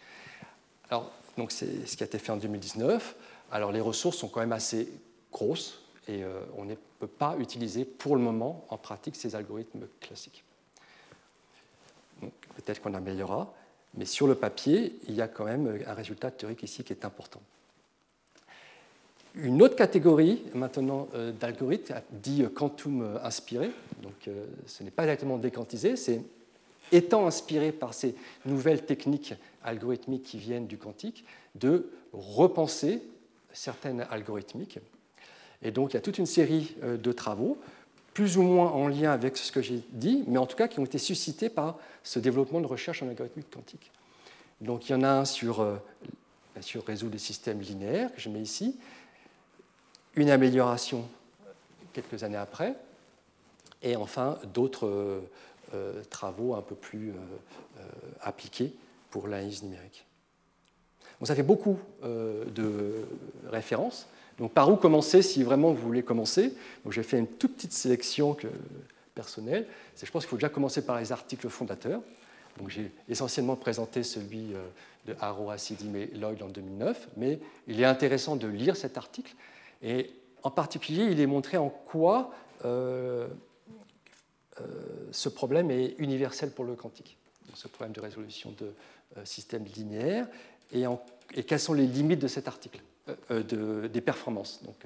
[0.88, 3.14] Alors, donc c'est ce qui a été fait en 2019.
[3.52, 4.90] Alors, les ressources sont quand même assez
[5.30, 6.22] grosses Et
[6.56, 10.44] on ne peut pas utiliser pour le moment en pratique ces algorithmes classiques.
[12.22, 13.52] Peut-être qu'on améliorera,
[13.92, 17.04] mais sur le papier, il y a quand même un résultat théorique ici qui est
[17.04, 17.42] important.
[19.36, 21.08] Une autre catégorie maintenant
[21.38, 23.70] d'algorithmes dit quantum inspiré,
[24.02, 24.30] donc
[24.66, 26.22] ce n'est pas exactement déquantisé, c'est
[26.92, 28.14] étant inspiré par ces
[28.44, 33.02] nouvelles techniques algorithmiques qui viennent du quantique, de repenser
[33.52, 34.78] certaines algorithmiques.
[35.62, 37.58] Et donc il y a toute une série euh, de travaux,
[38.14, 40.78] plus ou moins en lien avec ce que j'ai dit, mais en tout cas qui
[40.78, 43.90] ont été suscités par ce développement de recherche en algorithmique quantique.
[44.60, 45.76] Donc il y en a un sur, euh,
[46.54, 48.76] bien résoudre des systèmes linéaires, que je mets ici,
[50.16, 51.06] une amélioration
[51.92, 52.74] quelques années après,
[53.82, 55.20] et enfin d'autres euh,
[55.74, 57.82] euh, travaux un peu plus euh,
[58.20, 58.74] appliqués
[59.10, 60.04] pour l'analyse numérique.
[61.22, 63.06] ça fait beaucoup de
[63.48, 64.06] références.
[64.38, 66.52] Donc, par où commencer si vraiment vous voulez commencer?
[66.90, 68.36] J'ai fait une toute petite sélection
[69.14, 69.66] personnelle.
[69.96, 72.02] Je pense qu'il faut déjà commencer par les articles fondateurs.
[72.68, 74.52] J'ai essentiellement présenté celui
[75.06, 79.34] de Haro, et Lloyd en 2009, mais il est intéressant de lire cet article.
[79.82, 80.10] Et
[80.42, 82.32] en particulier, il est montré en quoi
[84.60, 84.64] euh,
[85.12, 87.18] ce problème est universel pour le quantique,
[87.54, 88.72] ce problème de résolution de
[89.16, 90.26] euh, systèmes linéaires,
[90.72, 90.84] et,
[91.46, 92.80] quelles sont les limites de cet article,
[93.30, 94.62] euh, des performances.
[94.64, 94.76] Donc,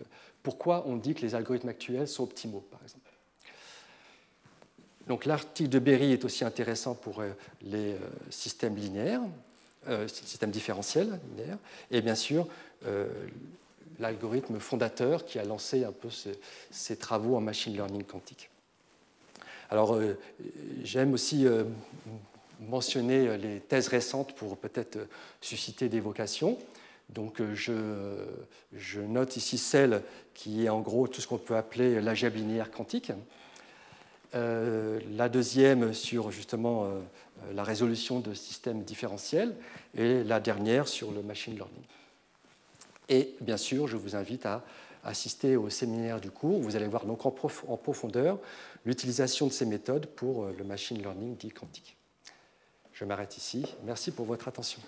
[0.42, 3.10] pourquoi on dit que les algorithmes actuels sont optimaux, par exemple.
[5.06, 7.22] Donc l'article de Berry est aussi intéressant pour
[7.62, 7.96] les
[8.28, 9.22] systèmes linéaires,
[10.06, 11.58] systèmes différentiels linéaires,
[11.90, 12.46] et bien sûr
[14.00, 16.08] l'algorithme fondateur qui a lancé un peu
[16.70, 18.50] ces travaux en machine learning quantique.
[19.70, 20.18] Alors, euh,
[20.82, 21.62] j'aime aussi euh,
[22.68, 24.98] mentionner euh, les thèses récentes pour peut-être
[25.40, 26.58] susciter des vocations.
[27.08, 30.02] Donc, je, note ici celle
[30.34, 33.10] qui est en gros tout ce qu'on peut appeler l'algèbre linéaire quantique.
[34.32, 36.88] la deuxième sur justement
[37.52, 39.56] la résolution de systèmes différentiels
[39.96, 41.82] et la dernière sur le machine learning.
[43.10, 44.64] Et bien sûr, je vous invite à
[45.04, 46.60] assister au séminaire du cours.
[46.60, 48.38] Vous allez voir donc en, profondeur
[48.86, 51.96] l'utilisation de ces méthodes pour euh, le machine learning dit quantique.
[52.92, 53.66] Je m'arrête ici.
[53.84, 54.80] Merci pour votre attention.